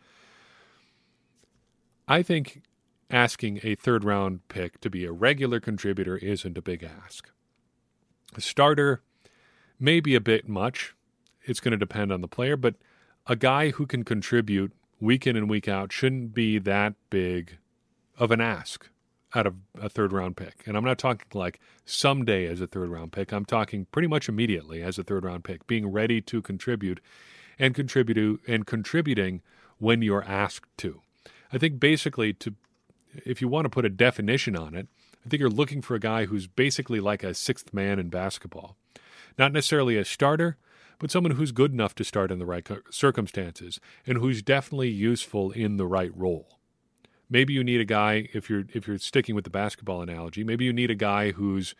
I 2.07 2.21
think 2.21 2.61
asking 3.09 3.59
a 3.63 3.75
third 3.75 4.03
round 4.03 4.47
pick 4.47 4.79
to 4.81 4.89
be 4.89 5.05
a 5.05 5.11
regular 5.11 5.59
contributor 5.59 6.17
isn't 6.17 6.57
a 6.57 6.61
big 6.61 6.83
ask. 6.83 7.31
A 8.35 8.41
starter 8.41 9.01
may 9.79 9.99
be 9.99 10.15
a 10.15 10.21
bit 10.21 10.47
much. 10.47 10.95
It's 11.43 11.59
going 11.59 11.71
to 11.71 11.77
depend 11.77 12.11
on 12.11 12.21
the 12.21 12.27
player, 12.27 12.57
but 12.57 12.75
a 13.27 13.35
guy 13.35 13.71
who 13.71 13.85
can 13.85 14.03
contribute 14.03 14.71
week 14.99 15.25
in 15.25 15.35
and 15.35 15.49
week 15.49 15.67
out 15.67 15.91
shouldn't 15.91 16.33
be 16.33 16.59
that 16.59 16.93
big 17.09 17.57
of 18.17 18.31
an 18.31 18.41
ask 18.41 18.89
out 19.33 19.47
of 19.47 19.55
a 19.79 19.89
third 19.89 20.13
round 20.13 20.37
pick. 20.37 20.63
And 20.65 20.77
I'm 20.77 20.85
not 20.85 20.97
talking 20.97 21.27
like 21.33 21.59
someday 21.85 22.45
as 22.45 22.61
a 22.61 22.67
third 22.67 22.89
round 22.89 23.11
pick. 23.11 23.31
I'm 23.31 23.45
talking 23.45 23.85
pretty 23.91 24.07
much 24.07 24.29
immediately 24.29 24.81
as 24.81 24.97
a 24.97 25.03
third 25.03 25.25
round 25.25 25.43
pick, 25.43 25.67
being 25.67 25.87
ready 25.87 26.21
to 26.21 26.41
contribute 26.41 27.01
and 27.59 27.73
contribute 27.73 28.41
and 28.47 28.65
contributing 28.65 29.41
when 29.77 30.01
you're 30.01 30.23
asked 30.23 30.77
to. 30.77 31.01
I 31.55 31.57
think 31.57 31.79
basically 31.79 32.33
to 32.33 32.53
if 33.25 33.41
you 33.41 33.47
want 33.47 33.63
to 33.63 33.69
put 33.69 33.85
a 33.85 33.89
definition 33.89 34.57
on 34.57 34.75
it, 34.75 34.87
I 35.25 35.29
think 35.29 35.39
you're 35.39 35.49
looking 35.49 35.81
for 35.81 35.95
a 35.95 35.99
guy 36.01 36.25
who's 36.25 36.47
basically 36.47 36.99
like 36.99 37.23
a 37.23 37.33
sixth 37.33 37.73
man 37.73 37.97
in 37.97 38.09
basketball. 38.09 38.75
Not 39.39 39.53
necessarily 39.53 39.97
a 39.97 40.03
starter, 40.03 40.57
but 40.99 41.11
someone 41.11 41.31
who's 41.31 41.53
good 41.53 41.71
enough 41.71 41.95
to 41.95 42.03
start 42.03 42.29
in 42.29 42.39
the 42.39 42.45
right 42.45 42.67
circumstances 42.89 43.79
and 44.05 44.17
who's 44.17 44.41
definitely 44.41 44.89
useful 44.89 45.51
in 45.51 45.77
the 45.77 45.87
right 45.87 46.11
role. 46.15 46.59
Maybe 47.29 47.53
you 47.53 47.63
need 47.63 47.79
a 47.79 47.85
guy 47.85 48.27
if 48.33 48.49
you're 48.49 48.65
if 48.73 48.85
you're 48.85 48.97
sticking 48.97 49.33
with 49.33 49.45
the 49.45 49.49
basketball 49.49 50.01
analogy, 50.01 50.43
maybe 50.43 50.65
you 50.65 50.73
need 50.73 50.91
a 50.91 50.95
guy 50.95 51.31
who's 51.31 51.73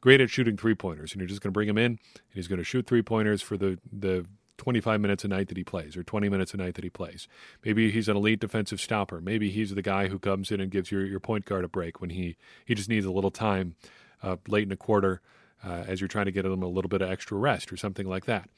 great 0.00 0.20
at 0.20 0.30
shooting 0.30 0.56
three 0.56 0.76
pointers 0.76 1.12
and 1.12 1.20
you're 1.20 1.28
just 1.28 1.40
going 1.40 1.50
to 1.50 1.54
bring 1.54 1.68
him 1.68 1.78
in 1.78 1.84
and 1.84 1.98
he's 2.32 2.46
going 2.46 2.58
to 2.58 2.64
shoot 2.64 2.86
three 2.86 3.02
pointers 3.02 3.42
for 3.42 3.56
the 3.56 3.78
the 3.92 4.24
25 4.58 5.00
minutes 5.00 5.24
a 5.24 5.28
night 5.28 5.48
that 5.48 5.56
he 5.56 5.64
plays 5.64 5.96
or 5.96 6.02
20 6.02 6.28
minutes 6.28 6.54
a 6.54 6.56
night 6.56 6.74
that 6.74 6.84
he 6.84 6.90
plays. 6.90 7.28
Maybe 7.64 7.90
he's 7.90 8.08
an 8.08 8.16
elite 8.16 8.40
defensive 8.40 8.80
stopper. 8.80 9.20
Maybe 9.20 9.50
he's 9.50 9.74
the 9.74 9.82
guy 9.82 10.08
who 10.08 10.18
comes 10.18 10.50
in 10.50 10.60
and 10.60 10.70
gives 10.70 10.90
your, 10.90 11.04
your 11.04 11.20
point 11.20 11.44
guard 11.44 11.64
a 11.64 11.68
break 11.68 12.00
when 12.00 12.10
he, 12.10 12.36
he 12.64 12.74
just 12.74 12.88
needs 12.88 13.06
a 13.06 13.10
little 13.10 13.30
time 13.30 13.74
uh, 14.22 14.36
late 14.48 14.64
in 14.64 14.72
a 14.72 14.76
quarter 14.76 15.20
uh, 15.64 15.84
as 15.86 16.00
you're 16.00 16.08
trying 16.08 16.26
to 16.26 16.32
get 16.32 16.44
him 16.44 16.62
a 16.62 16.68
little 16.68 16.88
bit 16.88 17.02
of 17.02 17.10
extra 17.10 17.36
rest 17.36 17.72
or 17.72 17.76
something 17.76 18.08
like 18.08 18.24
that. 18.26 18.48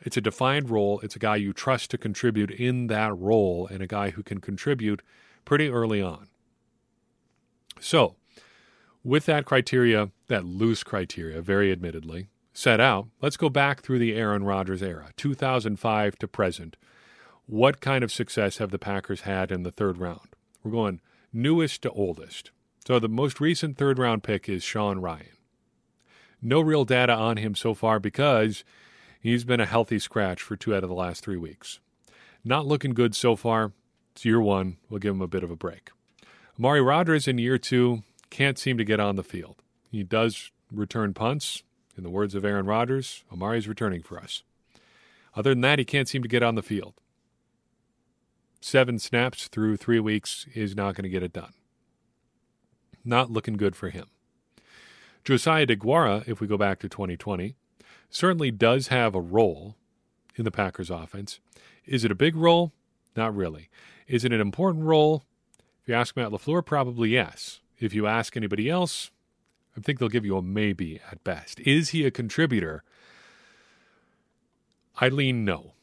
It's 0.00 0.16
a 0.16 0.20
defined 0.20 0.70
role. 0.70 1.00
It's 1.02 1.16
a 1.16 1.18
guy 1.18 1.36
you 1.36 1.52
trust 1.52 1.90
to 1.90 1.98
contribute 1.98 2.50
in 2.50 2.86
that 2.86 3.16
role 3.16 3.66
and 3.66 3.82
a 3.82 3.86
guy 3.86 4.10
who 4.10 4.22
can 4.22 4.40
contribute 4.40 5.02
pretty 5.44 5.68
early 5.68 6.00
on. 6.00 6.28
So, 7.80 8.16
with 9.02 9.26
that 9.26 9.44
criteria, 9.44 10.10
that 10.28 10.44
loose 10.44 10.84
criteria, 10.84 11.40
very 11.40 11.72
admittedly, 11.72 12.28
set 12.58 12.80
out, 12.80 13.06
let's 13.22 13.36
go 13.36 13.48
back 13.48 13.82
through 13.82 14.00
the 14.00 14.16
Aaron 14.16 14.42
Rodgers 14.42 14.82
era, 14.82 15.12
2005 15.16 16.18
to 16.18 16.26
present. 16.26 16.76
What 17.46 17.80
kind 17.80 18.02
of 18.02 18.10
success 18.10 18.58
have 18.58 18.72
the 18.72 18.80
Packers 18.80 19.20
had 19.20 19.52
in 19.52 19.62
the 19.62 19.70
third 19.70 19.98
round? 19.98 20.34
We're 20.64 20.72
going 20.72 21.00
newest 21.32 21.82
to 21.82 21.90
oldest. 21.92 22.50
So 22.84 22.98
the 22.98 23.08
most 23.08 23.40
recent 23.40 23.78
third 23.78 23.96
round 23.96 24.24
pick 24.24 24.48
is 24.48 24.64
Sean 24.64 25.00
Rhyan. 25.00 25.36
No 26.42 26.60
real 26.60 26.84
data 26.84 27.12
on 27.14 27.36
him 27.36 27.54
so 27.54 27.74
far 27.74 28.00
because 28.00 28.64
he's 29.20 29.44
been 29.44 29.60
a 29.60 29.66
healthy 29.66 30.00
scratch 30.00 30.42
for 30.42 30.56
two 30.56 30.74
out 30.74 30.82
of 30.82 30.88
the 30.88 30.96
last 30.96 31.22
three 31.22 31.36
weeks. 31.36 31.78
Not 32.42 32.66
looking 32.66 32.92
good 32.92 33.14
so 33.14 33.36
far. 33.36 33.72
It's 34.16 34.24
year 34.24 34.40
one. 34.40 34.78
We'll 34.90 34.98
give 34.98 35.14
him 35.14 35.22
a 35.22 35.28
bit 35.28 35.44
of 35.44 35.50
a 35.52 35.56
break. 35.56 35.90
Amari 36.58 36.82
Rodgers 36.82 37.28
in 37.28 37.38
year 37.38 37.56
two 37.56 38.02
can't 38.30 38.58
seem 38.58 38.78
to 38.78 38.84
get 38.84 38.98
on 38.98 39.14
the 39.14 39.22
field. 39.22 39.62
He 39.92 40.02
does 40.02 40.50
return 40.72 41.14
punts, 41.14 41.62
in 41.98 42.04
the 42.04 42.10
words 42.10 42.34
of 42.34 42.44
Aaron 42.44 42.66
Rodgers, 42.66 43.24
Amari's 43.30 43.68
returning 43.68 44.02
for 44.02 44.18
us. 44.18 44.42
Other 45.34 45.50
than 45.50 45.60
that, 45.60 45.78
he 45.78 45.84
can't 45.84 46.08
seem 46.08 46.22
to 46.22 46.28
get 46.28 46.42
on 46.42 46.54
the 46.54 46.62
field. 46.62 46.94
Seven 48.60 48.98
snaps 48.98 49.48
through 49.48 49.76
three 49.76 50.00
weeks 50.00 50.46
is 50.54 50.74
not 50.74 50.94
going 50.94 51.04
to 51.04 51.10
get 51.10 51.22
it 51.22 51.32
done. 51.32 51.52
Not 53.04 53.30
looking 53.30 53.56
good 53.56 53.76
for 53.76 53.90
him. 53.90 54.06
Josiah 55.24 55.66
DeGuara, 55.66 56.26
if 56.26 56.40
we 56.40 56.46
go 56.46 56.56
back 56.56 56.78
to 56.80 56.88
2020, 56.88 57.54
certainly 58.10 58.50
does 58.50 58.88
have 58.88 59.14
a 59.14 59.20
role 59.20 59.76
in 60.36 60.44
the 60.44 60.50
Packers 60.50 60.90
offense. 60.90 61.40
Is 61.84 62.04
it 62.04 62.10
a 62.10 62.16
big 62.16 62.34
role? 62.36 62.72
Not 63.16 63.34
really. 63.34 63.68
Is 64.06 64.24
it 64.24 64.32
an 64.32 64.40
important 64.40 64.84
role? 64.84 65.24
If 65.82 65.88
you 65.88 65.94
ask 65.94 66.16
Matt 66.16 66.30
LaFleur, 66.30 66.64
probably 66.64 67.10
yes. 67.10 67.60
If 67.78 67.94
you 67.94 68.06
ask 68.06 68.36
anybody 68.36 68.68
else, 68.70 69.10
I 69.78 69.82
think 69.82 69.98
they'll 69.98 70.08
give 70.08 70.24
you 70.24 70.36
a 70.36 70.42
maybe 70.42 71.00
at 71.10 71.22
best. 71.22 71.60
Is 71.60 71.90
he 71.90 72.04
a 72.04 72.10
contributor? 72.10 72.82
I 75.00 75.08
lean 75.08 75.44
no. 75.44 75.74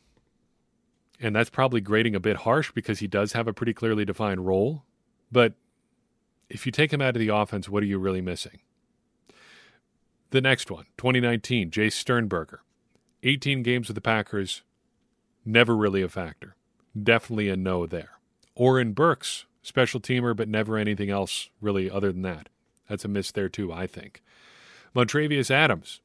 And 1.20 1.36
that's 1.36 1.50
probably 1.50 1.80
grading 1.80 2.16
a 2.16 2.20
bit 2.20 2.38
harsh 2.38 2.72
because 2.74 3.00
he 3.00 3.08
does 3.08 3.32
have 3.32 3.48
a 3.48 3.54
pretty 3.54 3.74
clearly 3.74 4.04
defined 4.04 4.46
role. 4.46 4.84
But 5.32 5.54
if 6.50 6.66
you 6.66 6.72
take 6.72 6.92
him 6.92 7.02
out 7.02 7.16
of 7.16 7.20
the 7.20 7.30
offense, 7.30 7.70
what 7.70 7.84
are 7.84 7.88
you 7.88 7.98
really 7.98 8.22
missing? 8.22 8.60
The 10.32 10.42
next 10.42 10.70
one, 10.70 10.86
2019, 10.98 11.72
Jace 11.72 11.94
Sternberger. 11.94 12.62
18 13.24 13.64
games 13.64 13.88
with 13.88 13.96
the 13.96 14.02
Packers, 14.02 14.62
never 15.46 15.76
really 15.76 16.02
a 16.02 16.10
factor. 16.10 16.56
Definitely 17.02 17.50
a 17.50 17.56
no 17.56 17.86
there. 17.86 18.20
Oren 18.56 18.92
Burks, 18.92 19.46
special 19.62 20.00
teamer, 20.02 20.36
but 20.36 20.50
never 20.50 20.78
anything 20.78 21.10
else 21.10 21.50
really 21.62 21.90
other 21.90 22.12
than 22.12 22.22
that. 22.24 22.50
That's 22.88 23.06
a 23.06 23.10
miss 23.10 23.32
there, 23.32 23.50
too, 23.50 23.72
I 23.72 23.88
think. 23.88 24.22
Montravius 24.96 25.52
Adams, 25.52 26.02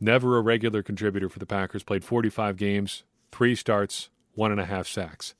never 0.00 0.36
a 0.36 0.42
regular 0.42 0.82
contributor 0.82 1.28
for 1.28 1.38
the 1.38 1.46
Packers, 1.46 1.82
played 1.82 2.04
45 2.04 2.56
games, 2.56 3.04
three 3.32 3.54
starts, 3.54 4.10
one 4.34 4.52
and 4.52 4.60
a 4.60 4.66
half 4.66 4.86
sacks. 4.86 5.34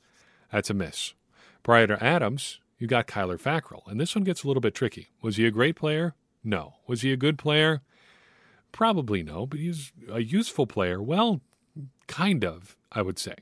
That's 0.50 0.70
a 0.70 0.74
miss. 0.74 1.14
Prior 1.62 1.86
to 1.86 2.02
Adams, 2.02 2.60
you 2.78 2.86
got 2.86 3.06
Kyler 3.06 3.40
Fackrell, 3.40 3.86
and 3.86 4.00
this 4.00 4.14
one 4.14 4.24
gets 4.24 4.42
a 4.42 4.46
little 4.46 4.60
bit 4.60 4.74
tricky. 4.74 5.08
Was 5.22 5.36
he 5.36 5.46
a 5.46 5.50
great 5.50 5.76
player? 5.76 6.14
No. 6.42 6.74
Was 6.86 7.02
he 7.02 7.12
a 7.12 7.16
good 7.16 7.38
player? 7.38 7.82
Probably 8.72 9.22
no, 9.22 9.46
but 9.46 9.60
he's 9.60 9.92
a 10.10 10.20
useful 10.20 10.66
player. 10.66 11.00
Well, 11.00 11.40
kind 12.06 12.44
of, 12.44 12.76
I 12.90 13.02
would 13.02 13.18
say. 13.18 13.36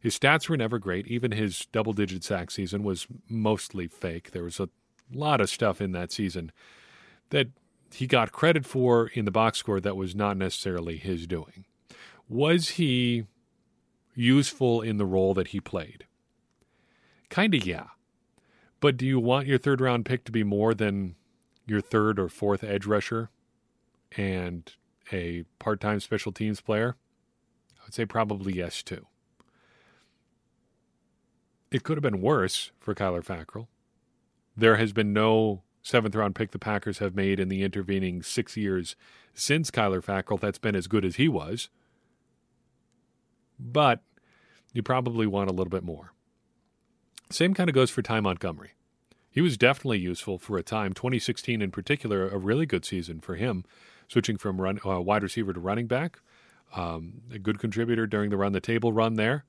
His 0.00 0.18
stats 0.18 0.48
were 0.48 0.56
never 0.56 0.78
great. 0.78 1.06
Even 1.06 1.32
his 1.32 1.66
double 1.66 1.92
digit 1.92 2.24
sack 2.24 2.50
season 2.50 2.82
was 2.82 3.06
mostly 3.28 3.86
fake. 3.86 4.30
There 4.30 4.44
was 4.44 4.58
a 4.58 4.70
lot 5.12 5.40
of 5.40 5.50
stuff 5.50 5.80
in 5.80 5.92
that 5.92 6.12
season 6.12 6.52
that 7.30 7.48
he 7.92 8.06
got 8.06 8.32
credit 8.32 8.64
for 8.64 9.08
in 9.08 9.24
the 9.24 9.30
box 9.30 9.58
score 9.58 9.80
that 9.80 9.96
was 9.96 10.14
not 10.14 10.36
necessarily 10.36 10.96
his 10.96 11.26
doing. 11.26 11.64
Was 12.28 12.70
he 12.70 13.24
useful 14.14 14.82
in 14.82 14.96
the 14.96 15.06
role 15.06 15.34
that 15.34 15.48
he 15.48 15.60
played? 15.60 16.06
Kind 17.28 17.54
of, 17.54 17.66
yeah. 17.66 17.88
But 18.80 18.96
do 18.96 19.06
you 19.06 19.20
want 19.20 19.46
your 19.46 19.58
third 19.58 19.80
round 19.80 20.04
pick 20.04 20.24
to 20.24 20.32
be 20.32 20.44
more 20.44 20.74
than 20.74 21.16
your 21.66 21.80
third 21.80 22.18
or 22.18 22.28
fourth 22.28 22.64
edge 22.64 22.86
rusher 22.86 23.30
and 24.16 24.72
a 25.12 25.44
part 25.58 25.80
time 25.80 26.00
special 26.00 26.32
teams 26.32 26.60
player? 26.60 26.96
I 27.80 27.84
would 27.84 27.94
say 27.94 28.04
probably 28.04 28.54
yes, 28.54 28.82
too. 28.82 29.06
It 31.70 31.84
could 31.84 31.96
have 31.96 32.02
been 32.02 32.20
worse 32.20 32.72
for 32.80 32.94
Kyler 32.94 33.24
Fackrell. 33.24 33.68
There 34.56 34.76
has 34.76 34.92
been 34.92 35.12
no 35.12 35.62
seventh 35.82 36.14
round 36.14 36.34
pick 36.34 36.50
the 36.50 36.58
Packers 36.58 36.98
have 36.98 37.14
made 37.14 37.40
in 37.40 37.48
the 37.48 37.62
intervening 37.62 38.22
six 38.22 38.56
years 38.56 38.96
since 39.34 39.70
Kyler 39.70 40.04
Fackrell 40.04 40.40
that's 40.40 40.58
been 40.58 40.76
as 40.76 40.86
good 40.86 41.04
as 41.04 41.16
he 41.16 41.28
was. 41.28 41.70
But 43.58 44.02
you 44.72 44.82
probably 44.82 45.26
want 45.26 45.50
a 45.50 45.52
little 45.52 45.70
bit 45.70 45.82
more. 45.82 46.12
Same 47.30 47.54
kind 47.54 47.70
of 47.70 47.74
goes 47.74 47.90
for 47.90 48.02
Ty 48.02 48.20
Montgomery. 48.20 48.72
He 49.30 49.40
was 49.40 49.56
definitely 49.56 50.00
useful 50.00 50.38
for 50.38 50.58
a 50.58 50.62
time. 50.62 50.92
2016, 50.92 51.62
in 51.62 51.70
particular, 51.70 52.28
a 52.28 52.36
really 52.36 52.66
good 52.66 52.84
season 52.84 53.20
for 53.20 53.36
him, 53.36 53.64
switching 54.08 54.36
from 54.36 54.60
run, 54.60 54.80
uh, 54.84 55.00
wide 55.00 55.22
receiver 55.22 55.52
to 55.52 55.60
running 55.60 55.86
back. 55.86 56.18
Um, 56.74 57.22
a 57.32 57.38
good 57.38 57.58
contributor 57.58 58.06
during 58.06 58.30
the 58.30 58.36
run 58.36 58.52
the 58.52 58.60
table 58.60 58.92
run 58.92 59.14
there. 59.14 59.44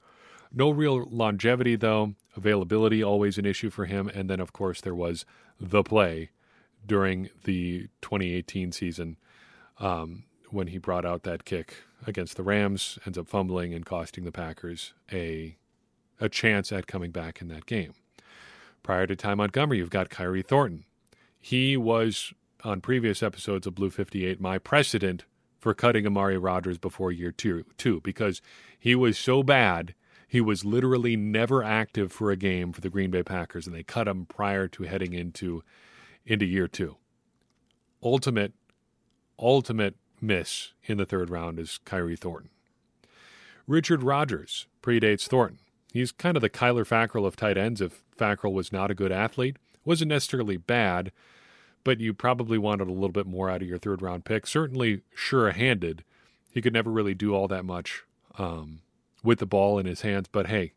No 0.53 0.69
real 0.69 1.05
longevity, 1.09 1.75
though. 1.75 2.15
Availability 2.35 3.03
always 3.03 3.37
an 3.37 3.45
issue 3.45 3.69
for 3.69 3.85
him. 3.85 4.09
And 4.09 4.29
then, 4.29 4.39
of 4.39 4.53
course, 4.53 4.81
there 4.81 4.95
was 4.95 5.25
the 5.59 5.83
play 5.83 6.31
during 6.85 7.29
the 7.43 7.87
2018 8.01 8.71
season 8.71 9.17
um, 9.79 10.23
when 10.49 10.67
he 10.67 10.77
brought 10.77 11.05
out 11.05 11.23
that 11.23 11.45
kick 11.45 11.75
against 12.05 12.35
the 12.35 12.43
Rams, 12.43 12.97
ends 13.05 13.17
up 13.17 13.27
fumbling 13.27 13.73
and 13.73 13.85
costing 13.85 14.23
the 14.23 14.31
Packers 14.31 14.93
a 15.11 15.57
a 16.19 16.29
chance 16.29 16.71
at 16.71 16.85
coming 16.85 17.09
back 17.09 17.41
in 17.41 17.47
that 17.47 17.65
game. 17.65 17.93
Prior 18.83 19.07
to 19.07 19.15
Ty 19.15 19.33
Montgomery, 19.35 19.79
you've 19.79 19.89
got 19.89 20.09
Khyri 20.09 20.45
Thornton. 20.45 20.85
He 21.39 21.75
was 21.75 22.31
on 22.63 22.79
previous 22.79 23.23
episodes 23.23 23.65
of 23.65 23.73
Blue 23.73 23.89
58 23.89 24.39
my 24.39 24.59
precedent 24.59 25.25
for 25.59 25.73
cutting 25.73 26.05
Amari 26.05 26.37
Rodgers 26.37 26.77
before 26.77 27.11
year 27.11 27.31
two, 27.31 27.65
two 27.77 28.01
because 28.01 28.39
he 28.77 28.93
was 28.93 29.17
so 29.17 29.41
bad 29.41 29.95
he 30.31 30.39
was 30.39 30.63
literally 30.63 31.17
never 31.17 31.61
active 31.61 32.09
for 32.09 32.31
a 32.31 32.37
game 32.37 32.71
for 32.71 32.79
the 32.79 32.89
Green 32.89 33.11
Bay 33.11 33.21
Packers, 33.21 33.67
and 33.67 33.75
they 33.75 33.83
cut 33.83 34.07
him 34.07 34.25
prior 34.25 34.65
to 34.69 34.83
heading 34.83 35.11
into 35.11 35.61
into 36.25 36.45
year 36.45 36.69
two. 36.69 36.95
Ultimate, 38.01 38.53
ultimate 39.37 39.95
miss 40.21 40.71
in 40.85 40.97
the 40.97 41.05
third 41.05 41.29
round 41.29 41.59
is 41.59 41.81
Khyri 41.85 42.17
Thornton. 42.17 42.49
Richard 43.67 44.03
Rodgers 44.03 44.67
predates 44.81 45.27
Thornton. 45.27 45.59
He's 45.91 46.13
kind 46.13 46.37
of 46.37 46.41
the 46.41 46.49
Kyler 46.49 46.87
Fackrell 46.87 47.27
of 47.27 47.35
tight 47.35 47.57
ends. 47.57 47.81
If 47.81 48.01
Fackrell 48.17 48.53
was 48.53 48.71
not 48.71 48.89
a 48.89 48.95
good 48.95 49.11
athlete, 49.11 49.57
wasn't 49.83 50.09
necessarily 50.09 50.55
bad, 50.55 51.11
but 51.83 51.99
you 51.99 52.13
probably 52.13 52.57
wanted 52.57 52.87
a 52.87 52.93
little 52.93 53.09
bit 53.09 53.27
more 53.27 53.49
out 53.49 53.61
of 53.61 53.67
your 53.67 53.77
third 53.77 54.01
round 54.01 54.23
pick. 54.23 54.47
Certainly 54.47 55.01
sure-handed. 55.13 56.05
He 56.53 56.61
could 56.61 56.71
never 56.71 56.89
really 56.89 57.15
do 57.15 57.35
all 57.35 57.49
that 57.49 57.65
much 57.65 58.03
um, 58.37 58.79
with 59.23 59.39
the 59.39 59.45
ball 59.45 59.77
in 59.79 59.85
his 59.85 60.01
hands. 60.01 60.27
But 60.31 60.47
hey, 60.47 60.73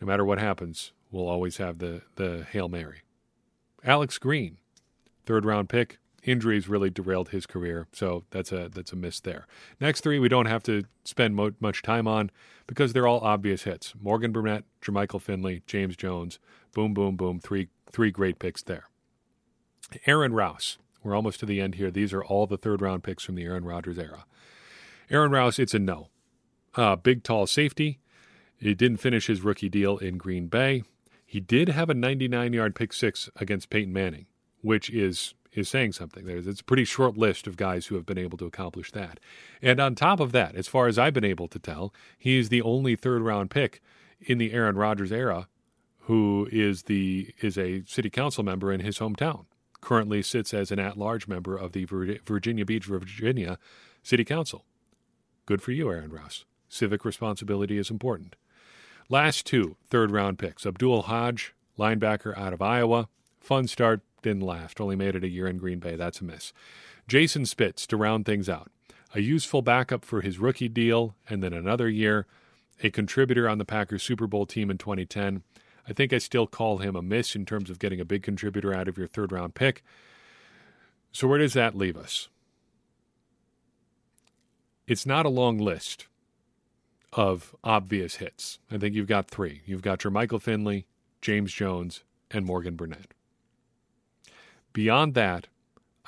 no 0.00 0.06
matter 0.06 0.24
what 0.24 0.38
happens, 0.38 0.92
we'll 1.10 1.28
always 1.28 1.56
have 1.58 1.78
the, 1.78 2.02
the 2.16 2.46
Hail 2.50 2.68
Mary. 2.68 3.02
Alex 3.84 4.18
Green, 4.18 4.58
third 5.26 5.44
round 5.44 5.68
pick. 5.68 5.98
Injuries 6.24 6.68
really 6.68 6.90
derailed 6.90 7.28
his 7.28 7.46
career, 7.46 7.86
so 7.92 8.24
that's 8.30 8.50
a 8.50 8.68
that's 8.68 8.92
a 8.92 8.96
miss 8.96 9.20
there. 9.20 9.46
Next 9.80 10.00
three 10.00 10.18
we 10.18 10.28
don't 10.28 10.46
have 10.46 10.64
to 10.64 10.82
spend 11.04 11.36
mo- 11.36 11.54
much 11.60 11.80
time 11.80 12.08
on 12.08 12.30
because 12.66 12.92
they're 12.92 13.06
all 13.06 13.20
obvious 13.20 13.62
hits. 13.62 13.94
Morgan 13.98 14.32
Burnett, 14.32 14.64
Jermichael 14.82 15.22
Finley, 15.22 15.62
James 15.66 15.96
Jones, 15.96 16.40
boom, 16.74 16.92
boom, 16.92 17.16
boom. 17.16 17.38
Three 17.38 17.68
three 17.90 18.10
great 18.10 18.40
picks 18.40 18.62
there. 18.62 18.88
Aaron 20.06 20.34
Rouse, 20.34 20.76
we're 21.02 21.14
almost 21.14 21.40
to 21.40 21.46
the 21.46 21.60
end 21.60 21.76
here. 21.76 21.90
These 21.90 22.12
are 22.12 22.24
all 22.24 22.46
the 22.46 22.58
third 22.58 22.82
round 22.82 23.04
picks 23.04 23.22
from 23.22 23.36
the 23.36 23.44
Aaron 23.44 23.64
Rodgers 23.64 23.98
era. 23.98 24.26
Aaron 25.10 25.30
Rouse, 25.30 25.58
it's 25.58 25.72
a 25.72 25.78
no. 25.78 26.08
Uh, 26.78 26.94
big, 26.94 27.24
tall 27.24 27.44
safety. 27.48 27.98
He 28.56 28.72
didn't 28.72 28.98
finish 28.98 29.26
his 29.26 29.40
rookie 29.40 29.68
deal 29.68 29.98
in 29.98 30.16
Green 30.16 30.46
Bay. 30.46 30.84
He 31.26 31.40
did 31.40 31.68
have 31.70 31.90
a 31.90 31.94
99 31.94 32.52
yard 32.52 32.74
pick 32.76 32.92
six 32.92 33.28
against 33.36 33.68
Peyton 33.68 33.92
Manning, 33.92 34.26
which 34.62 34.88
is 34.88 35.34
is 35.52 35.68
saying 35.68 35.92
something. 35.92 36.24
There's 36.24 36.46
it's 36.46 36.60
a 36.60 36.64
pretty 36.64 36.84
short 36.84 37.16
list 37.16 37.48
of 37.48 37.56
guys 37.56 37.86
who 37.86 37.96
have 37.96 38.06
been 38.06 38.16
able 38.16 38.38
to 38.38 38.46
accomplish 38.46 38.92
that. 38.92 39.18
And 39.60 39.80
on 39.80 39.96
top 39.96 40.20
of 40.20 40.30
that, 40.32 40.54
as 40.54 40.68
far 40.68 40.86
as 40.86 40.98
I've 40.98 41.14
been 41.14 41.24
able 41.24 41.48
to 41.48 41.58
tell, 41.58 41.92
he 42.16 42.38
is 42.38 42.48
the 42.48 42.62
only 42.62 42.94
third 42.94 43.22
round 43.22 43.50
pick 43.50 43.82
in 44.20 44.38
the 44.38 44.52
Aaron 44.52 44.76
Rodgers 44.76 45.10
era 45.10 45.48
who 46.08 46.48
is 46.50 46.84
the 46.84 47.34
is 47.42 47.58
a 47.58 47.82
city 47.86 48.08
council 48.08 48.44
member 48.44 48.72
in 48.72 48.80
his 48.80 48.98
hometown. 48.98 49.46
Currently 49.80 50.22
sits 50.22 50.54
as 50.54 50.70
an 50.70 50.78
at-large 50.78 51.28
member 51.28 51.56
of 51.56 51.72
the 51.72 51.84
Virginia 51.84 52.64
Beach, 52.64 52.86
Virginia 52.86 53.58
City 54.02 54.24
Council. 54.24 54.64
Good 55.44 55.60
for 55.60 55.72
you, 55.72 55.90
Aaron 55.90 56.10
Rouse. 56.10 56.46
Civic 56.68 57.04
responsibility 57.04 57.78
is 57.78 57.90
important. 57.90 58.36
Last 59.08 59.46
two 59.46 59.76
third 59.88 60.10
round 60.10 60.38
picks 60.38 60.66
Abdul 60.66 61.02
Hodge, 61.02 61.54
linebacker 61.78 62.36
out 62.36 62.52
of 62.52 62.60
Iowa. 62.60 63.08
Fun 63.40 63.66
start, 63.66 64.02
didn't 64.22 64.42
last. 64.42 64.80
Only 64.80 64.96
made 64.96 65.16
it 65.16 65.24
a 65.24 65.28
year 65.28 65.46
in 65.46 65.56
Green 65.56 65.78
Bay. 65.78 65.96
That's 65.96 66.20
a 66.20 66.24
miss. 66.24 66.52
Jason 67.06 67.46
Spitz 67.46 67.86
to 67.86 67.96
round 67.96 68.26
things 68.26 68.48
out. 68.48 68.70
A 69.14 69.20
useful 69.20 69.62
backup 69.62 70.04
for 70.04 70.20
his 70.20 70.38
rookie 70.38 70.68
deal, 70.68 71.14
and 71.28 71.42
then 71.42 71.54
another 71.54 71.88
year. 71.88 72.26
A 72.82 72.90
contributor 72.90 73.48
on 73.48 73.58
the 73.58 73.64
Packers 73.64 74.02
Super 74.02 74.26
Bowl 74.26 74.44
team 74.44 74.70
in 74.70 74.76
2010. 74.76 75.42
I 75.88 75.92
think 75.94 76.12
I 76.12 76.18
still 76.18 76.46
call 76.46 76.78
him 76.78 76.94
a 76.94 77.02
miss 77.02 77.34
in 77.34 77.46
terms 77.46 77.70
of 77.70 77.78
getting 77.78 78.00
a 78.00 78.04
big 78.04 78.22
contributor 78.22 78.74
out 78.74 78.88
of 78.88 78.98
your 78.98 79.08
third 79.08 79.32
round 79.32 79.54
pick. 79.54 79.82
So, 81.10 81.26
where 81.26 81.38
does 81.38 81.54
that 81.54 81.74
leave 81.74 81.96
us? 81.96 82.28
It's 84.86 85.06
not 85.06 85.24
a 85.24 85.30
long 85.30 85.58
list 85.58 86.06
of 87.12 87.54
obvious 87.64 88.16
hits. 88.16 88.58
I 88.70 88.78
think 88.78 88.94
you've 88.94 89.06
got 89.06 89.28
three. 89.28 89.62
You've 89.66 89.82
got 89.82 90.04
your 90.04 90.10
Michael 90.10 90.38
Finley, 90.38 90.86
James 91.20 91.52
Jones, 91.52 92.04
and 92.30 92.44
Morgan 92.44 92.76
Burnett. 92.76 93.14
Beyond 94.72 95.14
that, 95.14 95.48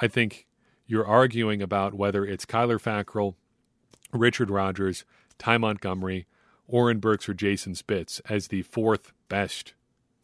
I 0.00 0.08
think 0.08 0.46
you're 0.86 1.06
arguing 1.06 1.62
about 1.62 1.94
whether 1.94 2.24
it's 2.24 2.44
Kyler 2.44 2.80
Fackrell, 2.80 3.34
Richard 4.12 4.50
Rodgers, 4.50 5.04
Ty 5.38 5.58
Montgomery, 5.58 6.26
Oren 6.66 6.98
Burks, 6.98 7.28
or 7.28 7.34
Jason 7.34 7.74
Spitz 7.74 8.20
as 8.28 8.48
the 8.48 8.62
fourth 8.62 9.12
best 9.28 9.74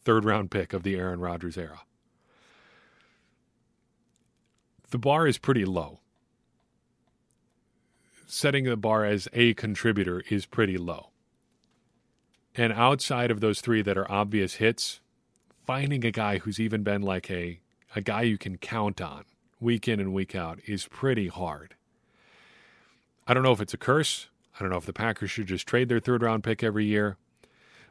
third 0.04 0.24
round 0.24 0.50
pick 0.50 0.72
of 0.72 0.82
the 0.82 0.96
Aaron 0.96 1.20
Rodgers 1.20 1.56
era. 1.56 1.82
The 4.90 4.98
bar 4.98 5.26
is 5.26 5.38
pretty 5.38 5.64
low 5.64 6.00
setting 8.26 8.64
the 8.64 8.76
bar 8.76 9.04
as 9.04 9.28
a 9.32 9.54
contributor 9.54 10.22
is 10.28 10.46
pretty 10.46 10.76
low. 10.76 11.10
And 12.56 12.72
outside 12.72 13.30
of 13.30 13.40
those 13.40 13.60
three 13.60 13.82
that 13.82 13.96
are 13.96 14.10
obvious 14.10 14.54
hits, 14.54 15.00
finding 15.64 16.04
a 16.04 16.10
guy 16.10 16.38
who's 16.38 16.58
even 16.58 16.82
been 16.82 17.02
like 17.02 17.30
a, 17.30 17.60
a 17.94 18.00
guy 18.00 18.22
you 18.22 18.38
can 18.38 18.58
count 18.58 19.00
on 19.00 19.24
week 19.60 19.88
in 19.88 20.00
and 20.00 20.12
week 20.12 20.34
out 20.34 20.58
is 20.66 20.86
pretty 20.86 21.28
hard. 21.28 21.74
I 23.26 23.34
don't 23.34 23.42
know 23.42 23.52
if 23.52 23.60
it's 23.60 23.74
a 23.74 23.78
curse. 23.78 24.28
I 24.58 24.60
don't 24.60 24.70
know 24.70 24.78
if 24.78 24.86
the 24.86 24.92
Packers 24.92 25.30
should 25.30 25.46
just 25.46 25.66
trade 25.66 25.88
their 25.88 26.00
third 26.00 26.22
round 26.22 26.44
pick 26.44 26.62
every 26.62 26.86
year, 26.86 27.16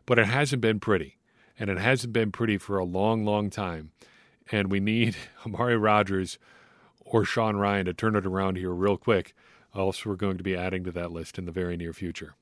but 0.06 0.18
it 0.18 0.28
hasn't 0.28 0.62
been 0.62 0.80
pretty. 0.80 1.18
And 1.58 1.70
it 1.70 1.78
hasn't 1.78 2.12
been 2.12 2.32
pretty 2.32 2.58
for 2.58 2.78
a 2.78 2.84
long, 2.84 3.24
long 3.24 3.50
time. 3.50 3.92
And 4.52 4.70
we 4.70 4.80
need 4.80 5.16
Amari 5.46 5.78
Rodgers 5.78 6.38
or 7.00 7.24
Sean 7.24 7.56
Rhyan 7.56 7.86
to 7.86 7.94
turn 7.94 8.16
it 8.16 8.26
around 8.26 8.58
here 8.58 8.72
real 8.72 8.98
quick 8.98 9.34
else 9.76 10.06
we're 10.06 10.16
going 10.16 10.38
to 10.38 10.44
be 10.44 10.56
adding 10.56 10.84
to 10.86 10.92
that 10.92 11.12
list 11.12 11.38
in 11.38 11.46
the 11.46 11.52
very 11.52 11.78
near 11.78 11.94
future. 11.94 12.36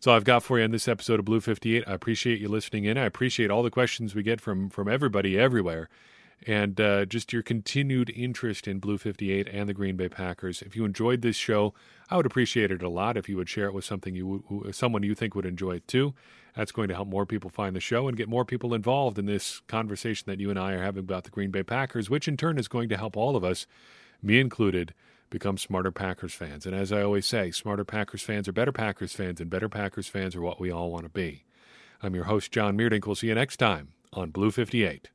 So 0.00 0.12
I've 0.12 0.24
got 0.24 0.42
for 0.42 0.58
you 0.58 0.64
in 0.64 0.70
this 0.72 0.88
episode 0.88 1.18
of 1.20 1.24
Blue 1.26 1.40
58. 1.40 1.84
I 1.86 1.92
appreciate 1.92 2.40
you 2.40 2.48
listening 2.48 2.84
in. 2.84 2.98
I 2.98 3.04
appreciate 3.04 3.50
all 3.50 3.62
the 3.62 3.70
questions 3.70 4.14
we 4.14 4.22
get 4.22 4.40
from 4.40 4.70
from 4.70 4.88
everybody 4.88 5.38
everywhere. 5.38 5.88
and 6.46 6.80
uh, 6.80 7.04
just 7.04 7.32
your 7.32 7.42
continued 7.42 8.10
interest 8.10 8.66
in 8.66 8.78
Blue 8.78 8.96
58 8.98 9.46
and 9.48 9.68
the 9.68 9.74
Green 9.74 9.96
Bay 9.96 10.08
Packers. 10.08 10.62
If 10.62 10.74
you 10.74 10.84
enjoyed 10.84 11.20
this 11.22 11.36
show, 11.36 11.74
I 12.08 12.16
would 12.16 12.26
appreciate 12.26 12.70
it 12.70 12.82
a 12.82 12.88
lot 12.88 13.16
if 13.16 13.28
you 13.28 13.36
would 13.36 13.48
share 13.48 13.66
it 13.66 13.74
with 13.74 13.84
something 13.84 14.14
you 14.14 14.70
someone 14.72 15.02
you 15.02 15.14
think 15.14 15.34
would 15.34 15.46
enjoy 15.46 15.72
it 15.76 15.88
too. 15.88 16.14
That's 16.56 16.72
going 16.72 16.88
to 16.88 16.94
help 16.94 17.08
more 17.08 17.26
people 17.26 17.50
find 17.50 17.76
the 17.76 17.80
show 17.80 18.08
and 18.08 18.16
get 18.16 18.28
more 18.28 18.44
people 18.44 18.74
involved 18.74 19.18
in 19.18 19.26
this 19.26 19.60
conversation 19.68 20.24
that 20.26 20.40
you 20.40 20.50
and 20.50 20.58
I 20.58 20.72
are 20.72 20.82
having 20.82 21.00
about 21.00 21.24
the 21.24 21.30
Green 21.30 21.50
Bay 21.50 21.62
Packers, 21.62 22.10
which 22.10 22.26
in 22.26 22.36
turn 22.36 22.58
is 22.58 22.68
going 22.68 22.88
to 22.88 22.96
help 22.96 23.16
all 23.16 23.36
of 23.36 23.44
us, 23.44 23.66
me 24.22 24.40
included, 24.40 24.94
become 25.30 25.56
smarter 25.56 25.92
Packers 25.92 26.34
fans. 26.34 26.66
And 26.66 26.74
as 26.74 26.92
I 26.92 27.02
always 27.02 27.26
say, 27.26 27.50
smarter 27.50 27.84
Packers 27.84 28.22
fans 28.22 28.48
are 28.48 28.52
better 28.52 28.72
Packers 28.72 29.12
fans, 29.12 29.40
and 29.40 29.48
better 29.48 29.68
Packers 29.68 30.08
fans 30.08 30.36
are 30.36 30.42
what 30.42 30.60
we 30.60 30.70
all 30.70 30.90
want 30.90 31.04
to 31.04 31.10
be. 31.10 31.44
I'm 32.02 32.14
your 32.14 32.24
host, 32.24 32.50
John 32.52 32.76
Meerdink. 32.76 33.06
We'll 33.06 33.14
see 33.14 33.28
you 33.28 33.34
next 33.34 33.58
time 33.58 33.92
on 34.12 34.30
Blue 34.30 34.50
58. 34.50 35.08